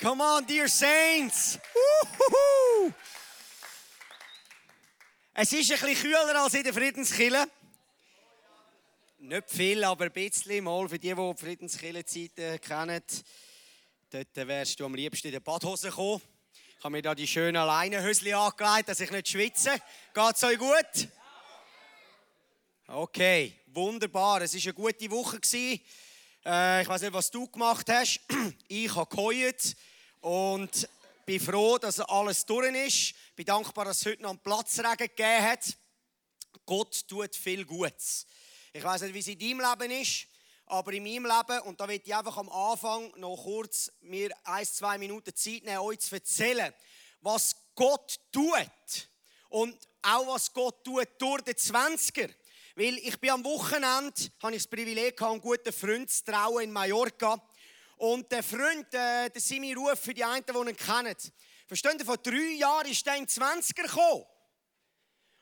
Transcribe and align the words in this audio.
Come 0.00 0.22
on, 0.22 0.46
dear 0.46 0.66
Saints! 0.66 1.58
Uhuhu. 1.74 2.90
Es 5.34 5.52
ist 5.52 5.70
ein 5.70 5.78
bisschen 5.78 5.94
kühler 5.94 6.42
als 6.42 6.54
in 6.54 6.62
der 6.62 6.72
Friedenskille. 6.72 7.46
Nicht 9.18 9.50
viel, 9.50 9.84
aber 9.84 10.06
ein 10.06 10.12
bisschen. 10.12 10.64
Mal 10.64 10.88
für 10.88 10.98
die, 10.98 11.14
die 11.14 11.34
Friedenskille-Zeiten 11.36 12.58
kennen. 12.62 13.02
Dort 14.08 14.36
wärst 14.36 14.80
du 14.80 14.86
am 14.86 14.94
liebsten 14.94 15.26
in 15.26 15.32
der 15.34 15.40
Badhose 15.40 15.90
gekommen. 15.90 16.22
Ich 16.78 16.82
habe 16.82 16.92
mir 16.92 17.02
da 17.02 17.14
die 17.14 17.26
schönen 17.26 17.62
Leinenhösli 17.62 18.32
angelegt, 18.32 18.88
dass 18.88 19.00
ich 19.00 19.10
nicht 19.10 19.28
schwitze. 19.28 19.78
Geht 20.14 20.34
es 20.34 20.42
euch 20.42 20.58
gut? 20.58 21.08
Okay, 22.86 23.52
wunderbar. 23.66 24.40
Es 24.40 24.54
war 24.54 24.62
eine 24.62 24.72
gute 24.72 25.10
Woche. 25.10 25.40
Äh, 26.46 26.82
ich 26.82 26.88
weiß 26.88 27.02
nicht, 27.02 27.12
was 27.12 27.30
du 27.30 27.46
gemacht 27.46 27.86
hast. 27.90 28.20
Ich 28.66 28.94
habe 28.94 29.14
geheult 29.14 29.76
und 30.20 30.88
bin 31.24 31.40
froh, 31.40 31.78
dass 31.78 32.00
alles 32.00 32.44
durch 32.44 32.74
ist. 32.74 33.14
Bin 33.36 33.46
dankbar, 33.46 33.84
dass 33.86 34.00
es 34.00 34.06
heute 34.06 34.22
noch 34.22 34.30
einen 34.30 34.38
Platzregen 34.38 34.96
gegeben 34.96 35.42
hat. 35.42 35.76
Gott 36.66 37.06
tut 37.08 37.34
viel 37.34 37.64
Gutes. 37.64 38.26
Ich 38.72 38.82
weiß 38.82 39.02
nicht, 39.02 39.14
wie 39.14 39.18
es 39.18 39.28
in 39.28 39.38
deinem 39.38 39.60
Leben 39.60 40.00
ist, 40.00 40.26
aber 40.66 40.92
in 40.92 41.02
meinem 41.02 41.26
Leben, 41.26 41.60
und 41.62 41.80
da 41.80 41.88
will 41.88 42.00
ich 42.04 42.14
einfach 42.14 42.36
am 42.36 42.48
Anfang 42.48 43.12
noch 43.16 43.36
kurz 43.36 43.90
mir 44.00 44.30
ein, 44.44 44.64
zwei 44.64 44.98
Minuten 44.98 45.34
Zeit 45.34 45.64
nehmen, 45.64 45.78
euch 45.78 46.00
zu 46.00 46.14
erzählen, 46.14 46.72
was 47.20 47.56
Gott 47.74 48.20
tut. 48.30 49.08
Und 49.48 49.76
auch 50.02 50.26
was 50.28 50.52
Gott 50.52 50.84
tut 50.84 51.08
durch 51.18 51.42
den 51.42 51.54
20er. 51.54 52.30
Weil 52.76 52.98
ich 52.98 53.18
bin 53.18 53.30
am 53.30 53.44
Wochenende, 53.44 54.14
habe 54.42 54.54
ich 54.54 54.62
das 54.62 54.70
Privileg 54.70 55.20
einen 55.22 55.40
guten 55.40 55.72
Freund 55.72 56.10
zu 56.10 56.24
trauen 56.24 56.64
in 56.64 56.72
Mallorca. 56.72 57.42
Und 58.00 58.32
der 58.32 58.42
Freund, 58.42 58.86
äh, 58.94 59.28
der 59.28 59.40
Simi 59.42 59.74
Ruf, 59.74 60.00
für 60.00 60.14
die 60.14 60.24
einen, 60.24 60.42
die 60.42 60.70
ihn 60.70 60.74
kennen. 60.74 61.14
Verstehen 61.66 61.98
Sie, 61.98 62.04
vor 62.06 62.16
drei 62.16 62.54
Jahren 62.56 62.86
ist 62.86 63.06
in 63.06 63.26
20er 63.26 63.82
gekommen. 63.82 64.24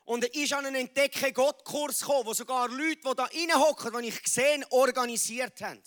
Und 0.04 0.24
er 0.24 0.34
ist 0.34 0.52
an 0.52 0.66
einen 0.66 0.74
Entdecke 0.74 1.32
Gott-Kurs 1.32 2.00
gekommen, 2.00 2.26
wo 2.26 2.34
sogar 2.34 2.68
Leute, 2.68 2.98
die 3.08 3.14
da 3.14 3.26
reinhocken, 3.26 4.02
die 4.02 4.08
ich 4.08 4.20
gesehen 4.20 4.64
organisiert 4.70 5.60
haben. 5.60 5.80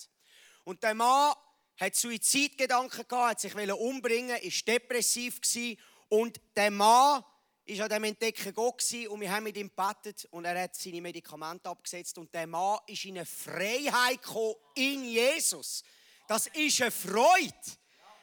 Und 0.63 0.81
der 0.81 0.93
Mann 0.93 1.33
hat 1.77 1.95
Suizidgedanken 1.95 3.05
gehabt, 3.05 3.31
hat 3.31 3.39
sich 3.41 3.53
umbringen, 3.53 4.37
ist 4.37 4.65
depressiv 4.65 5.41
gewesen. 5.41 5.77
Und 6.07 6.39
der 6.55 6.71
Mann 6.71 7.21
ist 7.65 7.81
an 7.81 7.89
dem 7.89 8.05
Entdecken 8.05 8.53
Gott 8.53 8.81
und 9.09 9.19
wir 9.19 9.29
haben 9.29 9.43
mit 9.43 9.57
ihm 9.57 9.69
gebetet 9.75 10.25
und 10.31 10.45
er 10.45 10.63
hat 10.63 10.75
seine 10.75 11.01
Medikamente 11.01 11.69
abgesetzt 11.69 12.17
und 12.17 12.33
der 12.33 12.47
Mann 12.47 12.79
ist 12.87 13.03
in 13.03 13.17
eine 13.17 13.25
Freiheit 13.25 14.21
gekommen 14.21 14.55
in 14.75 15.03
Jesus. 15.03 15.83
Das 16.27 16.47
ist 16.47 16.81
eine 16.81 16.91
Freude. 16.91 17.53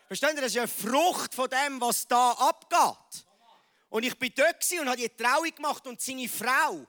Versteht 0.07 0.35
ihr? 0.35 0.41
Das 0.41 0.53
ist 0.53 0.59
eine 0.59 0.69
Frucht 0.69 1.35
von 1.35 1.49
dem, 1.51 1.81
was 1.81 2.07
da 2.07 2.33
abgeht. 2.33 3.27
Und 3.91 4.03
ich 4.05 4.19
bin 4.19 4.33
dort 4.35 4.65
und 4.81 4.89
habe 4.89 4.97
die 4.97 5.09
Trauung 5.09 5.55
gemacht 5.55 5.87
und 5.87 6.01
seine 6.01 6.29
Frau 6.29 6.87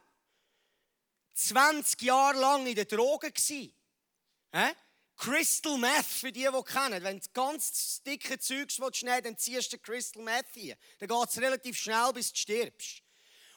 20 1.33 2.01
Jahre 2.01 2.39
lang 2.39 2.65
in 2.65 2.75
der 2.75 2.85
Drogen 2.85 3.33
gsi. 3.33 3.73
Crystal 5.19 5.77
Meth, 5.77 6.05
für 6.05 6.31
die, 6.31 6.47
die 6.47 6.63
kennen. 6.63 7.03
Wenn 7.03 7.19
du 7.19 7.27
ganz 7.33 8.01
dicke 8.03 8.39
Zeugs 8.39 8.79
schnell, 8.93 9.21
dann 9.21 9.37
ziehst 9.37 9.71
du 9.73 9.77
Crystal 9.77 10.23
Meth 10.23 10.47
hier. 10.53 10.77
Dann 10.97 11.09
geht 11.09 11.29
es 11.29 11.37
relativ 11.41 11.77
schnell, 11.77 12.13
bis 12.13 12.31
du 12.31 12.39
stirbst. 12.39 13.03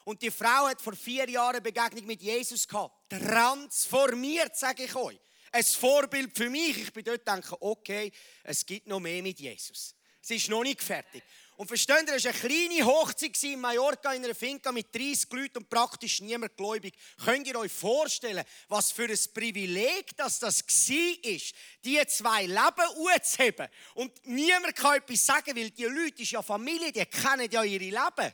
Und 0.03 0.21
die 0.21 0.31
Frau 0.31 0.67
hat 0.67 0.81
vor 0.81 0.93
vier 0.93 1.29
Jahren 1.29 1.55
eine 1.55 1.61
Begegnung 1.61 2.05
mit 2.05 2.21
Jesus 2.21 2.67
gehabt. 2.67 3.09
Transformiert, 3.09 4.57
sage 4.57 4.83
ich 4.83 4.95
euch. 4.95 5.19
Ein 5.53 5.63
Vorbild 5.63 6.35
für 6.35 6.49
mich. 6.49 6.75
Ich 6.79 6.91
bin 6.91 7.03
dort 7.03 7.27
denke, 7.27 7.55
okay, 7.61 8.11
es 8.43 8.65
gibt 8.65 8.87
noch 8.87 8.99
mehr 8.99 9.21
mit 9.21 9.39
Jesus. 9.39 9.93
Es 10.19 10.31
ist 10.31 10.49
noch 10.49 10.63
nicht 10.63 10.81
fertig. 10.81 11.21
Und 11.57 11.67
versteht 11.67 12.07
ihr, 12.07 12.15
es 12.15 12.25
war 12.25 12.31
eine 12.31 12.39
kleine 12.39 12.85
Hochzeit 12.85 13.43
in 13.43 13.61
Mallorca 13.61 14.13
in 14.13 14.25
einer 14.25 14.33
Finca 14.33 14.71
mit 14.71 14.93
30 14.95 15.31
Leuten 15.31 15.59
und 15.59 15.69
praktisch 15.69 16.21
niemand 16.21 16.57
gläubig. 16.57 16.95
Könnt 17.23 17.45
ihr 17.45 17.55
euch 17.59 17.71
vorstellen, 17.71 18.43
was 18.67 18.91
für 18.91 19.03
ein 19.03 19.19
Privileg 19.31 20.17
dass 20.17 20.39
das 20.39 20.63
war, 20.67 21.39
die 21.85 22.07
zwei 22.07 22.45
Leben 22.47 23.11
anzuheben. 23.13 23.67
Und 23.93 24.25
niemand 24.25 24.75
kann 24.75 24.95
etwas 24.95 25.23
sagen, 25.23 25.55
weil 25.55 25.69
die 25.69 25.83
Leute, 25.83 26.23
ist 26.23 26.31
ja 26.31 26.41
Familie, 26.41 26.91
die 26.91 27.05
kennen 27.05 27.51
ja 27.51 27.63
ihre 27.63 27.83
Leben. 27.83 28.33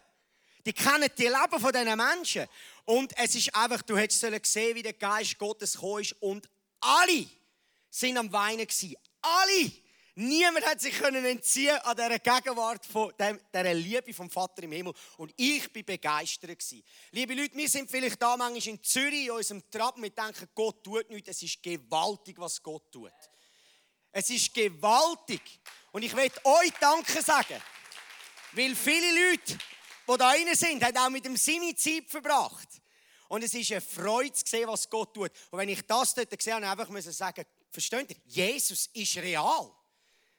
Die 0.66 0.74
kennen 0.74 1.10
die 1.18 1.24
Leben 1.24 1.60
von 1.60 1.74
diesen 1.74 1.98
Menschen. 1.98 2.48
Und 2.86 3.12
es 3.18 3.36
ist 3.36 3.54
einfach, 3.54 3.82
du 3.82 3.98
hättest 3.98 4.22
sehen 4.46 4.76
wie 4.76 4.84
der 4.84 4.94
Geist 4.94 5.38
Gottes 5.38 5.74
gekommen 5.74 6.02
ist 6.02 6.14
und 6.22 6.48
alle 6.80 7.28
sind 7.90 8.18
am 8.18 8.32
Weinen 8.32 8.68
gewesen. 8.68 8.96
Alle! 9.22 9.72
Niemand 10.22 10.66
hat 10.66 10.82
sich 10.82 10.98
können 10.98 11.24
entziehen 11.24 11.78
an 11.78 11.96
dieser 11.96 12.20
Gegenwart 12.20 12.86
von 12.86 13.14
dem, 13.18 13.40
dieser 13.54 13.74
Liebe 13.74 14.14
vom 14.14 14.30
Vater 14.30 14.64
im 14.64 14.74
Himmel. 14.74 14.94
Und 15.16 15.34
ich 15.38 15.72
bin 15.72 15.86
begeistert 15.86 16.50
gewesen. 16.50 16.84
Liebe 17.12 17.34
Leute, 17.34 17.56
wir 17.56 17.70
sind 17.70 17.90
vielleicht 17.90 18.22
da 18.22 18.36
manchmal 18.36 18.74
in 18.74 18.84
Zürich 18.84 19.28
in 19.28 19.32
unserem 19.32 19.64
Trab 19.72 19.96
und 19.96 20.04
denken, 20.04 20.50
Gott 20.54 20.84
tut 20.84 21.10
nichts. 21.10 21.30
Es 21.30 21.44
ist 21.44 21.64
gewaltig, 21.64 22.38
was 22.38 22.62
Gott 22.62 22.92
tut. 22.92 23.14
Es 24.12 24.30
ist 24.30 24.54
gewaltig. 24.54 25.42
Und 25.94 26.04
ich 26.04 26.14
will 26.14 26.30
euch 26.44 26.72
Danke 26.82 27.22
sagen. 27.22 27.62
Weil 28.52 28.76
viele 28.76 29.30
Leute, 29.30 29.54
die 29.54 30.18
da 30.18 30.28
rein 30.28 30.54
sind, 30.54 30.84
haben 30.84 30.98
auch 30.98 31.10
mit 31.10 31.24
dem 31.24 31.38
Simi 31.38 31.74
Zeit 31.76 32.10
verbracht. 32.10 32.68
Und 33.30 33.44
es 33.44 33.54
ist 33.54 33.72
eine 33.72 33.80
Freude 33.80 34.34
zu 34.34 34.44
sehen, 34.46 34.68
was 34.68 34.90
Gott 34.90 35.14
tut. 35.14 35.32
Und 35.52 35.60
wenn 35.60 35.70
ich 35.70 35.82
das 35.84 36.14
dort 36.14 36.38
gesehen 36.38 36.66
habe, 36.66 36.82
einfach 36.82 36.90
müssen 36.90 37.14
sagen, 37.14 37.46
versteht 37.72 38.10
ihr, 38.10 38.18
Jesus 38.26 38.90
ist 38.94 39.18
real. 39.18 39.72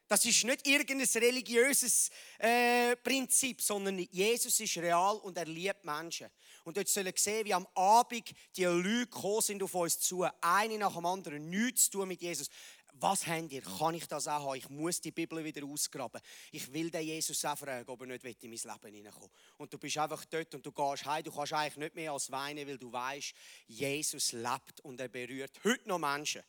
Das 0.09 0.25
ist 0.25 0.43
nicht 0.43 0.67
irgendein 0.67 1.23
religiöses 1.23 2.11
äh, 2.41 2.97
Prinzip, 2.97 3.63
sondern 3.63 3.97
Jesus 4.11 4.59
ist 4.59 4.77
real 4.79 5.17
und 5.19 5.39
er 5.39 5.45
liebt 5.45 5.85
Menschen. 5.85 6.27
Und 6.65 6.77
dort 6.77 6.89
sollen 6.89 7.13
sehen, 7.15 7.45
wie 7.45 7.55
am 7.55 7.65
Abend 7.77 8.35
die 8.57 8.65
Leute 8.65 9.07
gekommen 9.07 9.41
sind 9.41 9.63
auf 9.63 9.73
uns 9.73 10.01
zu, 10.01 10.27
eine 10.41 10.79
nach 10.79 10.97
dem 10.97 11.07
anderen, 11.07 11.49
nichts 11.49 11.85
zu 11.85 11.91
tun 11.93 12.09
mit 12.09 12.21
Jesus. 12.21 12.49
Was 12.95 13.27
habt 13.27 13.53
ihr? 13.53 13.63
Kann 13.63 13.95
ich 13.95 14.07
das 14.07 14.29
auch 14.29 14.47
haben? 14.47 14.57
Ich 14.57 14.69
muss 14.69 15.01
die 15.01 15.11
Bibel 15.11 15.43
wieder 15.45 15.65
ausgraben. 15.65 16.21
Ich 16.53 16.73
will 16.73 16.91
den 16.91 17.03
Jesus 17.03 17.45
auch 17.45 17.57
fragen, 17.57 17.89
ob 17.89 18.01
er 18.01 18.07
nicht 18.07 18.25
in 18.25 18.51
mein 18.51 18.59
Leben 18.59 18.95
hineinkommen 18.95 19.31
Und 19.57 19.73
du 19.73 19.79
bist 19.79 19.99
einfach 19.99 20.25
dort 20.25 20.55
und 20.55 20.65
du 20.65 20.73
gehst 20.73 21.05
heim. 21.05 21.25
Du 21.25 21.33
kannst 21.33 21.53
eigentlich 21.53 21.77
nicht 21.77 21.95
mehr 21.95 22.13
als 22.13 22.31
weinen, 22.31 22.67
weil 22.67 22.79
du 22.79 22.93
weißt, 22.93 23.33
Jesus 23.67 24.33
lebt 24.33 24.81
und 24.83 25.01
er 25.01 25.09
berührt 25.09 25.61
heute 25.65 25.89
noch 25.89 25.99
Menschen. 25.99 26.43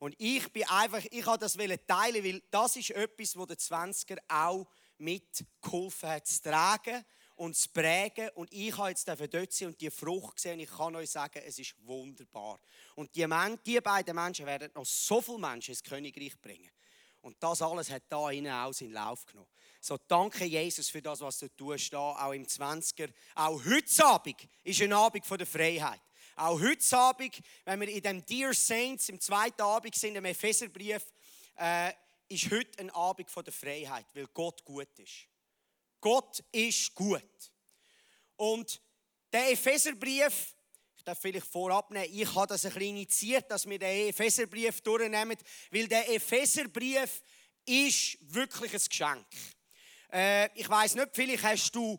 Und 0.00 0.14
ich 0.18 0.52
bin 0.52 0.64
einfach, 0.68 1.04
ich 1.10 1.26
habe 1.26 1.38
das 1.38 1.54
teilen, 1.54 2.24
weil 2.24 2.42
das 2.50 2.76
ist 2.76 2.90
etwas, 2.90 3.36
wo 3.36 3.46
der 3.46 3.58
20er 3.58 4.18
auch 4.28 4.66
mitgeholfen 4.98 6.08
hat 6.08 6.26
zu 6.26 6.42
tragen 6.42 7.04
und 7.38 7.56
zu 7.56 7.68
prägen. 7.70 8.28
Und 8.34 8.52
ich 8.52 8.76
habe 8.76 8.90
jetzt 8.90 9.08
dort 9.08 9.52
sein 9.52 9.68
und 9.68 9.80
die 9.80 9.90
Frucht 9.90 10.36
gesehen. 10.36 10.60
Ich 10.60 10.70
kann 10.70 10.94
euch 10.96 11.10
sagen, 11.10 11.40
es 11.44 11.58
ist 11.58 11.74
wunderbar. 11.86 12.58
Und 12.96 13.14
die, 13.14 13.26
die 13.64 13.80
beiden 13.80 14.14
Menschen 14.14 14.44
werden 14.44 14.70
noch 14.74 14.84
so 14.84 15.20
viele 15.20 15.38
Menschen 15.38 15.70
ins 15.70 15.82
Königreich 15.82 16.38
bringen. 16.40 16.70
Und 17.20 17.36
das 17.40 17.62
alles 17.62 17.90
hat 17.90 18.02
da 18.08 18.30
innen 18.30 18.52
auch 18.52 18.72
seinen 18.72 18.92
Lauf 18.92 19.24
genommen. 19.24 19.48
So, 19.80 19.96
danke 20.08 20.44
Jesus 20.44 20.88
für 20.88 21.00
das, 21.00 21.20
was 21.20 21.38
du 21.38 21.48
tust, 21.48 21.92
da, 21.92 21.98
auch 21.98 22.32
im 22.32 22.44
20er. 22.44 23.12
Auch 23.36 23.64
heute 23.64 24.04
Abend 24.04 24.48
ist 24.64 24.82
ein 24.82 24.92
Abend 24.92 25.24
von 25.24 25.38
der 25.38 25.46
Freiheit. 25.46 26.00
Auch 26.34 26.60
heute 26.60 26.96
Abend, 26.96 27.40
wenn 27.64 27.80
wir 27.80 27.88
in 27.88 28.02
dem 28.02 28.24
Dear 28.24 28.54
Saints 28.54 29.08
im 29.08 29.20
zweiten 29.20 29.62
Abend 29.62 29.94
sind, 29.94 30.16
im 30.16 30.24
Epheserbrief, 30.24 31.04
äh, 31.56 31.92
ist 32.28 32.50
heute 32.50 32.78
ein 32.80 32.90
Abend 32.90 33.30
von 33.30 33.44
der 33.44 33.52
Freiheit, 33.52 34.06
weil 34.14 34.26
Gott 34.28 34.64
gut 34.64 34.98
ist. 34.98 35.26
Gott 36.00 36.42
ist 36.52 36.94
gut. 36.94 37.22
Und 38.36 38.80
der 39.32 39.50
Epheserbrief, 39.52 40.54
ich 40.96 41.04
darf 41.04 41.20
vielleicht 41.20 41.46
vorab 41.46 41.90
nehmen, 41.90 42.08
ich 42.12 42.34
habe 42.34 42.46
das 42.46 42.64
ein 42.64 42.72
bisschen 42.72 42.96
initiiert, 42.96 43.50
dass 43.50 43.68
wir 43.68 43.78
den 43.78 44.08
Epheserbrief 44.08 44.80
durchnehmen, 44.80 45.36
weil 45.70 45.88
der 45.88 46.08
Epheserbrief 46.14 47.22
ist 47.66 48.18
wirklich 48.20 48.72
ein 48.72 48.80
Geschenk. 48.88 49.26
Äh, 50.12 50.48
ich 50.58 50.68
weiß 50.68 50.94
nicht, 50.94 51.08
vielleicht 51.12 51.42
hast 51.42 51.72
du 51.72 51.98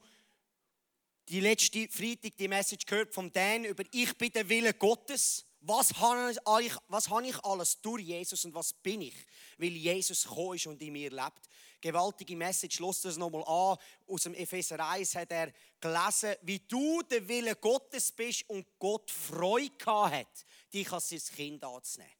die 1.27 1.41
letzte 1.41 1.87
Freitag 1.87 2.35
die 2.37 2.47
Message 2.47 2.85
gehört 2.85 3.13
von 3.13 3.31
Dan 3.31 3.65
über 3.65 3.83
Ich 3.91 4.17
bin 4.17 4.31
der 4.31 4.49
Wille 4.49 4.73
Gottes. 4.73 5.45
Was 5.61 5.93
habe, 5.95 6.31
ich, 6.61 6.73
was 6.87 7.09
habe 7.09 7.27
ich 7.27 7.43
alles 7.43 7.81
durch 7.81 8.03
Jesus 8.03 8.45
und 8.45 8.53
was 8.53 8.71
bin 8.71 9.01
ich? 9.01 9.15
Weil 9.57 9.69
Jesus 9.69 10.23
gekommen 10.23 10.55
ist 10.55 10.67
und 10.67 10.81
in 10.81 10.93
mir 10.93 11.09
lebt. 11.09 11.49
Gewaltige 11.81 12.35
Message, 12.35 12.79
lass 12.79 13.01
das 13.01 13.17
nochmal 13.17 13.43
an. 13.43 13.77
Aus 14.07 14.23
dem 14.23 14.33
Epheser 14.35 14.79
1 14.85 15.15
hat 15.15 15.31
er 15.31 15.51
gelesen, 15.79 16.35
wie 16.43 16.59
du 16.59 17.01
der 17.03 17.27
Wille 17.27 17.55
Gottes 17.55 18.11
bist 18.11 18.49
und 18.49 18.65
Gott 18.79 19.11
Freude 19.11 19.85
hat, 19.85 20.45
dich 20.73 20.91
als 20.91 21.09
sein 21.09 21.21
Kind 21.35 21.63
anzunehmen. 21.63 22.13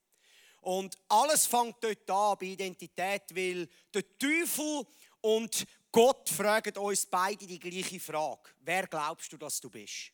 Und 0.61 0.97
alles 1.07 1.45
fängt 1.45 1.77
dort 1.81 2.09
an 2.09 2.37
bei 2.39 2.47
Identität, 2.47 3.23
weil 3.33 3.69
der 3.93 4.17
Teufel 4.17 4.85
und 5.21 5.65
Gott 5.91 6.29
fragt 6.29 6.77
uns 6.77 7.05
beide 7.05 7.47
die 7.47 7.59
gleiche 7.59 7.99
Frage. 7.99 8.49
Wer 8.59 8.87
glaubst 8.87 9.31
du, 9.31 9.37
dass 9.37 9.59
du 9.59 9.69
bist? 9.69 10.11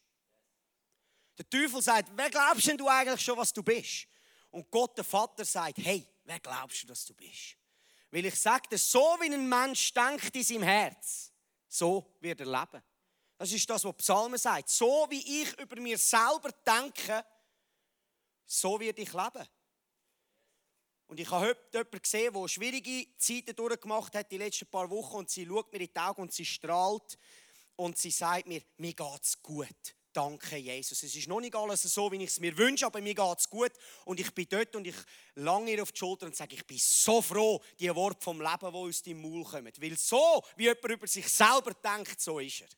Der 1.38 1.50
Teufel 1.50 1.82
sagt, 1.82 2.10
wer 2.16 2.30
glaubst 2.30 2.68
du 2.68 2.88
eigentlich 2.88 3.22
schon, 3.22 3.38
was 3.38 3.52
du 3.52 3.62
bist? 3.62 4.08
Und 4.52 4.70
Gott, 4.72 4.98
der 4.98 5.04
Vater, 5.04 5.44
sagt, 5.44 5.78
hey, 5.80 6.08
wer 6.24 6.40
glaubst 6.40 6.84
du, 6.84 6.88
dass 6.88 7.06
du 7.06 7.14
bist? 7.14 7.58
Weil 8.12 8.26
ich 8.26 8.40
sagte, 8.40 8.78
so 8.78 9.18
wie 9.20 9.34
ein 9.34 9.50
Mensch 9.50 9.94
denkt 9.94 10.34
in 10.36 10.44
seinem 10.44 10.64
Herz, 10.64 11.34
so 11.68 12.16
wird 12.22 12.40
er 12.40 12.46
leben. 12.46 12.82
Das 13.38 13.52
ist 13.52 13.70
das, 13.70 13.84
was 13.84 13.98
Psalmen 13.98 14.38
sagt. 14.38 14.70
So 14.70 15.08
wie 15.10 15.42
ich 15.42 15.60
über 15.60 15.80
mir 15.82 15.98
selber 15.98 16.52
denke, 16.66 17.26
so 18.46 18.80
werde 18.80 19.02
ich 19.02 19.12
leben. 19.12 19.46
Und 21.08 21.20
ich 21.20 21.30
habe 21.30 21.48
heute 21.48 21.60
jemanden 21.74 22.02
gesehen, 22.02 22.34
der 22.34 22.48
schwierige 22.48 23.18
Zeiten 23.18 23.56
durchgemacht 23.56 24.16
hat, 24.16 24.32
die 24.32 24.38
letzten 24.38 24.68
paar 24.68 24.90
Wochen, 24.90 25.18
und 25.18 25.30
sie 25.30 25.46
schaut 25.46 25.72
mir 25.72 25.82
in 25.82 25.90
die 25.94 26.00
Augen 26.00 26.22
und 26.22 26.34
sie 26.34 26.46
strahlt 26.46 27.18
und 27.76 27.98
sie 27.98 28.12
sagt 28.12 28.48
mir, 28.48 28.64
mir 28.78 28.94
geht 28.94 29.22
es 29.22 29.42
gut. 29.42 29.96
Danke, 30.16 30.56
Jesus. 30.56 31.04
Es 31.04 31.14
ist 31.14 31.28
noch 31.28 31.42
nicht 31.42 31.56
alles 31.56 31.82
so, 31.82 32.10
wie 32.10 32.16
ich 32.24 32.30
es 32.30 32.40
mir 32.40 32.58
wünsche, 32.58 32.86
aber 32.86 33.02
mir 33.02 33.14
geht 33.14 33.38
es 33.38 33.50
gut. 33.50 33.74
Und 34.06 34.18
ich 34.18 34.34
bin 34.34 34.48
dort 34.50 34.74
und 34.78 34.88
ich 34.88 34.96
lange 35.36 35.72
ihr 35.72 35.84
auf 35.84 35.92
die 35.92 36.00
Schulter 36.00 36.26
und 36.26 36.34
sage, 36.34 36.56
ich 36.56 36.66
bin 36.66 36.78
so 36.80 37.22
froh, 37.22 37.62
die 37.78 37.94
Worte 37.94 38.22
vom 38.22 38.40
Leben, 38.40 38.60
die 38.62 38.78
aus 38.78 39.04
deinem 39.04 39.22
Maul 39.22 39.44
kommen. 39.44 39.74
Weil 39.78 39.98
so, 39.98 40.42
wie 40.56 40.64
jemand 40.64 40.86
über 40.86 41.06
sich 41.06 41.28
selber 41.28 41.74
denkt, 41.74 42.22
so 42.22 42.40
ist 42.40 42.62
er. 42.62 42.70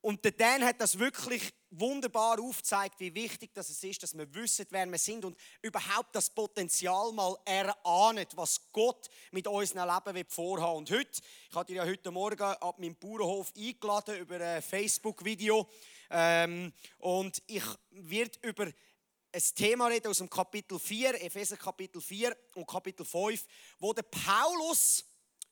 Und 0.00 0.24
der 0.24 0.32
Dan 0.32 0.64
hat 0.64 0.80
das 0.80 0.98
wirklich 0.98 1.52
wunderbar 1.70 2.40
aufgezeigt, 2.40 2.98
wie 3.00 3.14
wichtig 3.14 3.50
das 3.52 3.68
ist, 3.82 4.02
dass 4.02 4.16
wir 4.16 4.32
wissen, 4.34 4.66
wer 4.70 4.86
wir 4.86 4.98
sind 4.98 5.24
und 5.24 5.36
überhaupt 5.60 6.14
das 6.14 6.30
Potenzial 6.30 7.12
mal 7.12 7.36
erahnen, 7.44 8.26
was 8.34 8.60
Gott 8.72 9.08
mit 9.32 9.46
unserem 9.46 9.88
Leben 9.88 10.24
vorhaben. 10.28 10.78
Und 10.78 10.90
heute, 10.90 11.20
ich 11.50 11.56
hatte 11.56 11.74
ja 11.74 11.84
heute 11.84 12.10
Morgen 12.10 12.40
ab 12.40 12.78
meinem 12.78 12.96
Bauernhof 12.96 13.52
eingeladen 13.56 14.18
über 14.18 14.40
ein 14.40 14.62
Facebook-Video. 14.62 15.68
Ähm, 16.10 16.72
und 16.98 17.42
ich 17.46 17.64
werde 17.90 18.38
über 18.42 18.66
ein 18.66 19.42
Thema 19.54 19.88
reden 19.88 20.08
aus 20.08 20.18
dem 20.18 20.30
Kapitel 20.30 20.78
4, 20.78 21.22
Epheser 21.22 21.56
Kapitel 21.56 22.00
4 22.00 22.34
und 22.54 22.66
Kapitel 22.66 23.04
5, 23.04 23.44
wo 23.78 23.92
der 23.92 24.02
Paulus 24.04 25.04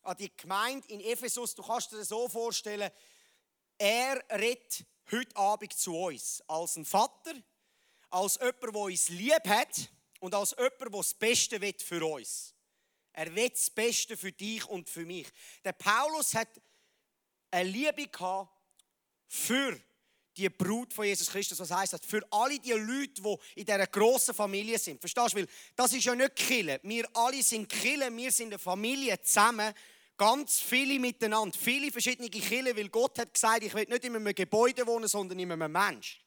an 0.02 0.16
die 0.16 0.34
Gemeinde 0.34 0.86
in 0.88 1.00
Ephesus, 1.00 1.54
du 1.54 1.62
kannst 1.62 1.92
dir 1.92 1.98
das 1.98 2.08
so 2.08 2.28
vorstellen, 2.28 2.90
er 3.78 4.22
redet 4.30 4.84
heute 5.10 5.36
Abend 5.36 5.72
zu 5.72 5.96
uns 5.96 6.42
als 6.48 6.76
ein 6.76 6.84
Vater, 6.84 7.34
als 8.10 8.36
jemand, 8.36 8.62
der 8.62 8.74
uns 8.74 9.08
lieb 9.08 9.46
hat 9.46 9.90
und 10.20 10.34
als 10.34 10.52
jemand, 10.52 10.80
der 10.80 10.90
das 10.90 11.14
Beste 11.14 11.60
will 11.60 11.74
für 11.78 12.04
uns. 12.04 12.54
Er 13.12 13.34
will 13.34 13.48
das 13.48 13.70
Beste 13.70 14.16
für 14.16 14.32
dich 14.32 14.66
und 14.66 14.88
für 14.88 15.06
mich. 15.06 15.26
Der 15.64 15.72
Paulus 15.72 16.34
hat 16.34 16.48
eine 17.50 17.70
Liebe 17.70 18.08
gehabt 18.08 18.52
für 19.26 19.80
die 20.36 20.50
Brut 20.50 20.92
von 20.92 21.06
Jesus 21.06 21.30
Christus. 21.30 21.58
Was 21.58 21.70
heißt 21.70 21.94
das? 21.94 22.00
Für 22.06 22.20
alle 22.30 22.58
die 22.58 22.72
Leute, 22.72 23.22
die 23.22 23.36
in 23.60 23.64
dieser 23.64 23.86
grossen 23.86 24.34
Familie 24.34 24.78
sind. 24.78 25.00
Verstehst 25.00 25.32
du? 25.32 25.38
Weil 25.38 25.48
das 25.74 25.92
ist 25.94 26.04
ja 26.04 26.14
nicht 26.14 26.36
Kille. 26.36 26.78
Wir 26.82 27.08
alle 27.14 27.42
sind 27.42 27.68
Kille, 27.68 28.14
wir 28.14 28.30
sind 28.30 28.48
eine 28.48 28.58
Familie 28.58 29.20
zusammen 29.22 29.72
Ganz 30.16 30.60
viele 30.60 30.98
miteinander, 30.98 31.56
viele 31.58 31.92
verschiedene 31.92 32.30
Kirchen, 32.30 32.76
weil 32.76 32.88
Gott 32.88 33.18
hat 33.18 33.34
gesagt, 33.34 33.64
ich 33.64 33.74
will 33.74 33.84
nicht 33.84 34.04
in 34.04 34.16
einem 34.16 34.34
Gebäude 34.34 34.86
wohnen, 34.86 35.08
sondern 35.08 35.38
in 35.38 35.52
einem 35.52 35.70
Mensch. 35.70 36.20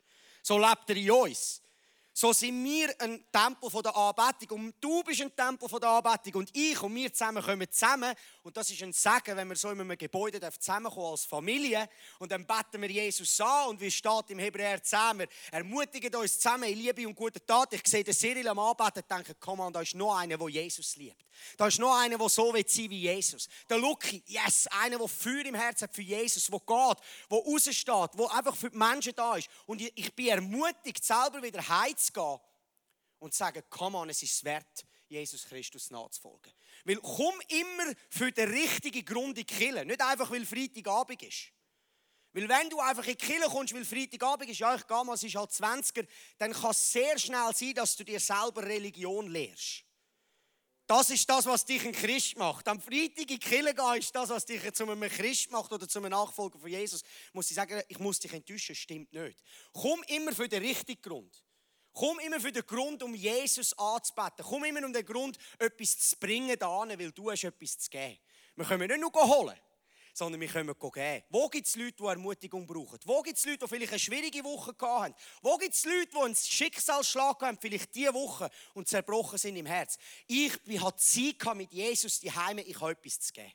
So 0.43 0.57
lebt 0.59 0.89
er 0.89 0.95
in 0.95 1.11
uns. 1.11 1.61
So 2.19 2.33
sind 2.33 2.61
wir 2.65 2.93
ein 2.99 3.23
Tempel 3.31 3.81
der 3.81 3.95
Anbetung 3.95 4.59
und 4.59 4.75
du 4.81 5.01
bist 5.03 5.21
ein 5.21 5.33
Tempel 5.33 5.79
der 5.79 5.89
Anbetung 5.89 6.41
und 6.41 6.49
ich 6.53 6.83
und 6.83 6.93
wir 6.93 7.13
zusammen 7.13 7.41
kommen 7.41 7.71
zusammen 7.71 8.13
und 8.43 8.57
das 8.57 8.69
ist 8.69 8.83
ein 8.83 8.91
Segen, 8.91 9.37
wenn 9.37 9.47
wir 9.47 9.55
so 9.55 9.69
in 9.69 9.79
einem 9.79 9.97
Gebäude 9.97 10.41
zusammenkommen 10.59 11.11
als 11.11 11.23
Familie 11.23 11.87
und 12.17 12.29
dann 12.29 12.45
beten 12.45 12.81
wir 12.81 12.91
Jesus 12.91 13.39
an 13.39 13.69
und 13.69 13.79
wie 13.79 13.89
steht 13.89 14.31
im 14.31 14.39
Hebräer 14.39 14.83
10, 14.83 15.19
wir 15.19 15.27
ermutigen 15.49 16.13
uns 16.13 16.37
zusammen 16.37 16.65
in 16.65 16.79
Liebe 16.79 17.07
und 17.07 17.15
gute 17.15 17.45
Tat. 17.45 17.71
Ich 17.71 17.87
sehe 17.87 18.03
den 18.03 18.13
Cyril 18.13 18.49
am 18.49 18.59
Anbeten 18.59 19.01
und 19.01 19.11
denke, 19.11 19.35
komm 19.39 19.61
an, 19.61 19.71
da 19.71 19.79
ist 19.79 19.95
noch 19.95 20.17
einer, 20.17 20.37
der 20.37 20.49
Jesus 20.49 20.97
liebt. 20.97 21.23
Da 21.57 21.67
ist 21.67 21.79
noch 21.79 21.97
einer, 21.97 22.17
der 22.17 22.29
so 22.29 22.53
will 22.53 22.67
sein 22.67 22.89
wie 22.89 22.99
Jesus. 22.99 23.47
Der 23.69 23.77
Lucky, 23.77 24.21
yes, 24.25 24.67
einer, 24.67 24.97
der 24.97 25.07
Feuer 25.07 25.45
im 25.45 25.55
Herzen 25.55 25.85
hat 25.85 25.95
für 25.95 26.01
Jesus, 26.01 26.47
der 26.47 26.59
geht, 26.59 26.97
der 27.31 27.37
raussteht, 27.37 27.87
der 27.87 28.33
einfach 28.33 28.55
für 28.55 28.69
die 28.69 28.77
Menschen 28.77 29.13
da 29.15 29.35
ist. 29.35 29.49
Und 29.65 29.81
ich 29.81 30.13
bin 30.15 30.27
ermutigt, 30.27 31.03
selber 31.03 31.41
wieder 31.41 31.67
gehen 32.13 32.39
und 33.19 33.33
sagen, 33.33 33.63
komm 33.69 33.95
an, 33.95 34.09
es 34.09 34.23
ist 34.23 34.43
wert, 34.43 34.85
Jesus 35.07 35.45
Christus 35.45 35.89
nachzufolgen. 35.91 36.53
Weil 36.85 36.97
komm 36.97 37.41
immer 37.47 37.93
für 38.09 38.31
den 38.31 38.49
richtigen 38.49 39.05
Grund 39.05 39.37
in 39.37 39.45
die 39.45 39.55
Kirche, 39.55 39.85
nicht 39.85 40.01
einfach, 40.01 40.29
weil 40.31 40.45
Freitagabend 40.45 41.21
ist. 41.23 41.51
Weil 42.31 42.47
wenn 42.47 42.69
du 42.69 42.79
einfach 42.79 43.05
in 43.05 43.17
die 43.17 43.25
Kirche 43.25 43.49
kommst, 43.49 43.73
weil 43.73 43.85
Freitagabend 43.85 44.49
ist, 44.49 44.59
ja, 44.59 44.75
ich 44.75 44.85
gehe 44.85 45.03
mal, 45.03 45.15
es 45.15 45.23
ist 45.23 45.35
halt 45.35 45.49
20er, 45.49 46.07
dann 46.37 46.53
kann 46.53 46.71
es 46.71 46.91
sehr 46.91 47.17
schnell 47.17 47.51
sein, 47.53 47.73
dass 47.73 47.95
du 47.95 48.03
dir 48.03 48.19
selber 48.19 48.63
Religion 48.63 49.27
lehrst. 49.27 49.83
Das 50.85 51.09
ist 51.11 51.29
das, 51.29 51.45
was 51.45 51.65
dich 51.65 51.85
ein 51.85 51.91
Christ 51.91 52.35
macht. 52.37 52.67
Am 52.67 52.81
Freitag 52.81 53.19
in 53.19 53.27
die 53.27 53.39
Kirche 53.39 53.75
gehen, 53.75 53.95
ist 53.99 54.15
das, 54.15 54.29
was 54.29 54.45
dich 54.45 54.73
zu 54.73 54.89
einem 54.89 55.01
Christ 55.09 55.51
macht 55.51 55.71
oder 55.71 55.87
zu 55.87 55.99
einem 55.99 56.09
Nachfolger 56.09 56.57
von 56.57 56.69
Jesus. 56.69 57.03
Muss 57.31 57.49
ich 57.49 57.55
sagen, 57.55 57.81
ich 57.87 57.99
muss 57.99 58.19
dich 58.19 58.33
enttäuschen, 58.33 58.73
stimmt 58.73 59.13
nicht. 59.13 59.39
Komm 59.71 60.01
immer 60.07 60.33
für 60.33 60.47
den 60.47 60.63
richtigen 60.63 61.01
Grund. 61.01 61.43
Komm 61.93 62.19
immer 62.19 62.39
für 62.39 62.51
den 62.51 62.65
Grund, 62.65 63.03
um 63.03 63.13
Jesus 63.15 63.77
anzubeten. 63.77 64.45
Komm 64.47 64.63
immer 64.65 64.85
um 64.85 64.93
den 64.93 65.05
Grund, 65.05 65.37
etwas 65.57 65.97
zu 65.97 66.15
bringen 66.17 66.57
da 66.57 66.87
weil 66.87 67.11
du 67.11 67.31
hast 67.31 67.43
etwas 67.43 67.77
zu 67.77 67.89
geben. 67.89 68.17
Wir 68.55 68.65
können 68.65 68.87
nicht 68.87 68.99
nur 68.99 69.11
holen, 69.13 69.57
sondern 70.13 70.41
wir 70.41 70.47
können 70.47 70.75
geben. 70.77 71.23
Wo 71.29 71.47
gibt 71.47 71.67
es 71.67 71.75
Leute, 71.75 71.93
die 71.93 72.03
Ermutigung 72.03 72.67
brauchen? 72.67 72.99
Wo 73.05 73.21
gibt 73.21 73.37
es 73.37 73.45
Leute, 73.45 73.59
die 73.59 73.67
vielleicht 73.67 73.91
eine 73.91 73.99
schwierige 73.99 74.43
Woche 74.43 74.75
haben? 74.81 75.15
Wo 75.41 75.57
gibt 75.57 75.73
es 75.73 75.85
Leute, 75.85 76.07
die 76.07 76.17
einen 76.17 76.35
Schicksalsschlag 76.35 77.41
haben, 77.41 77.57
vielleicht 77.59 77.95
diese 77.95 78.13
Woche 78.13 78.49
und 78.73 78.87
zerbrochen 78.87 79.37
sind 79.37 79.55
im 79.55 79.65
Herz? 79.65 79.97
Ich 80.27 80.51
hatte 80.81 80.97
Zeit 80.97 81.55
mit 81.55 81.71
Jesus 81.71 82.19
die 82.19 82.31
Heime, 82.31 82.61
ich 82.61 82.79
habe 82.79 82.91
etwas 82.91 83.19
zu 83.19 83.33
geben. 83.33 83.53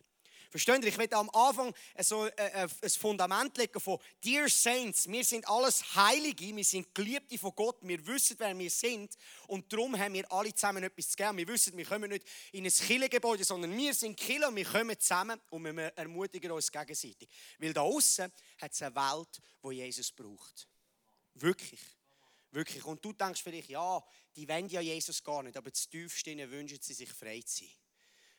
Versteht 0.55 0.85
ihr? 0.85 0.89
Ich 0.89 0.99
werde 0.99 1.17
am 1.17 1.29
Anfang 1.31 1.75
so 1.99 2.27
äh, 2.27 2.31
äh, 2.37 2.69
ein 2.81 2.91
Fundament 2.91 3.57
legen 3.57 3.81
von 3.81 3.99
Dear 4.25 4.49
Saints, 4.49 5.09
wir 5.09 5.25
sind 5.25 5.49
alles 5.49 5.97
Heilige, 5.97 6.55
wir 6.55 6.65
sind 6.65 6.95
Geliebte 6.95 7.37
von 7.39 7.53
Gott, 7.57 7.79
wir 7.83 8.07
wissen, 8.07 8.37
wer 8.39 8.57
wir 8.57 8.71
sind 8.71 9.17
und 9.49 9.73
darum 9.73 9.99
haben 9.99 10.15
wir 10.15 10.31
alle 10.31 10.55
zusammen 10.55 10.85
etwas 10.85 11.11
zu 11.11 11.17
geben. 11.17 11.39
Wir 11.39 11.49
wissen, 11.49 11.77
wir 11.77 11.85
kommen 11.85 12.09
nicht 12.09 12.25
in 12.53 12.65
ein 12.65 12.71
Killengebäude, 12.71 13.43
sondern 13.43 13.77
wir 13.77 13.93
sind 13.95 14.17
Killer 14.17 14.47
und 14.47 14.55
wir 14.55 14.65
kommen 14.65 14.97
zusammen 14.97 15.41
und 15.51 15.65
wir 15.65 15.93
ermutigen 15.97 16.53
uns 16.53 16.71
gegenseitig. 16.71 17.29
Weil 17.59 17.73
da 17.73 17.81
außen 17.81 18.31
hat 18.63 18.73
es 18.73 18.81
eine 18.81 18.95
Welt, 18.95 19.41
wo 19.61 19.73
Jesus 19.73 20.13
braucht. 20.13 20.69
Wirklich. 21.35 21.81
Wirklich. 22.53 22.85
Und 22.85 23.05
du 23.05 23.13
denkst 23.13 23.43
vielleicht, 23.43 23.71
ja, 23.71 24.01
die 24.37 24.49
wollen 24.49 24.69
ja 24.69 24.81
Jesus 24.81 25.21
gar 25.25 25.43
nicht, 25.43 25.57
aber 25.57 25.73
zu 25.73 25.91
tiefst 25.91 26.25
wünschen 26.25 26.79
sie 26.81 26.95
sich 26.95 27.13
frei 27.13 27.41
zu 27.41 27.65
sein. 27.65 27.84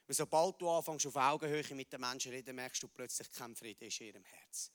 Weil 0.07 0.15
sobald 0.15 0.61
du 0.61 0.69
anfängst, 0.69 1.07
auf 1.07 1.15
Augenhöhe 1.15 1.73
mit 1.73 1.91
den 1.91 2.01
Menschen 2.01 2.29
zu 2.29 2.29
reden, 2.29 2.55
merkst 2.55 2.83
du 2.83 2.87
plötzlich, 2.87 3.31
kein 3.31 3.55
Frieden 3.55 3.87
ist 3.87 3.99
in 4.01 4.07
ihrem 4.07 4.23
Herz. 4.23 4.71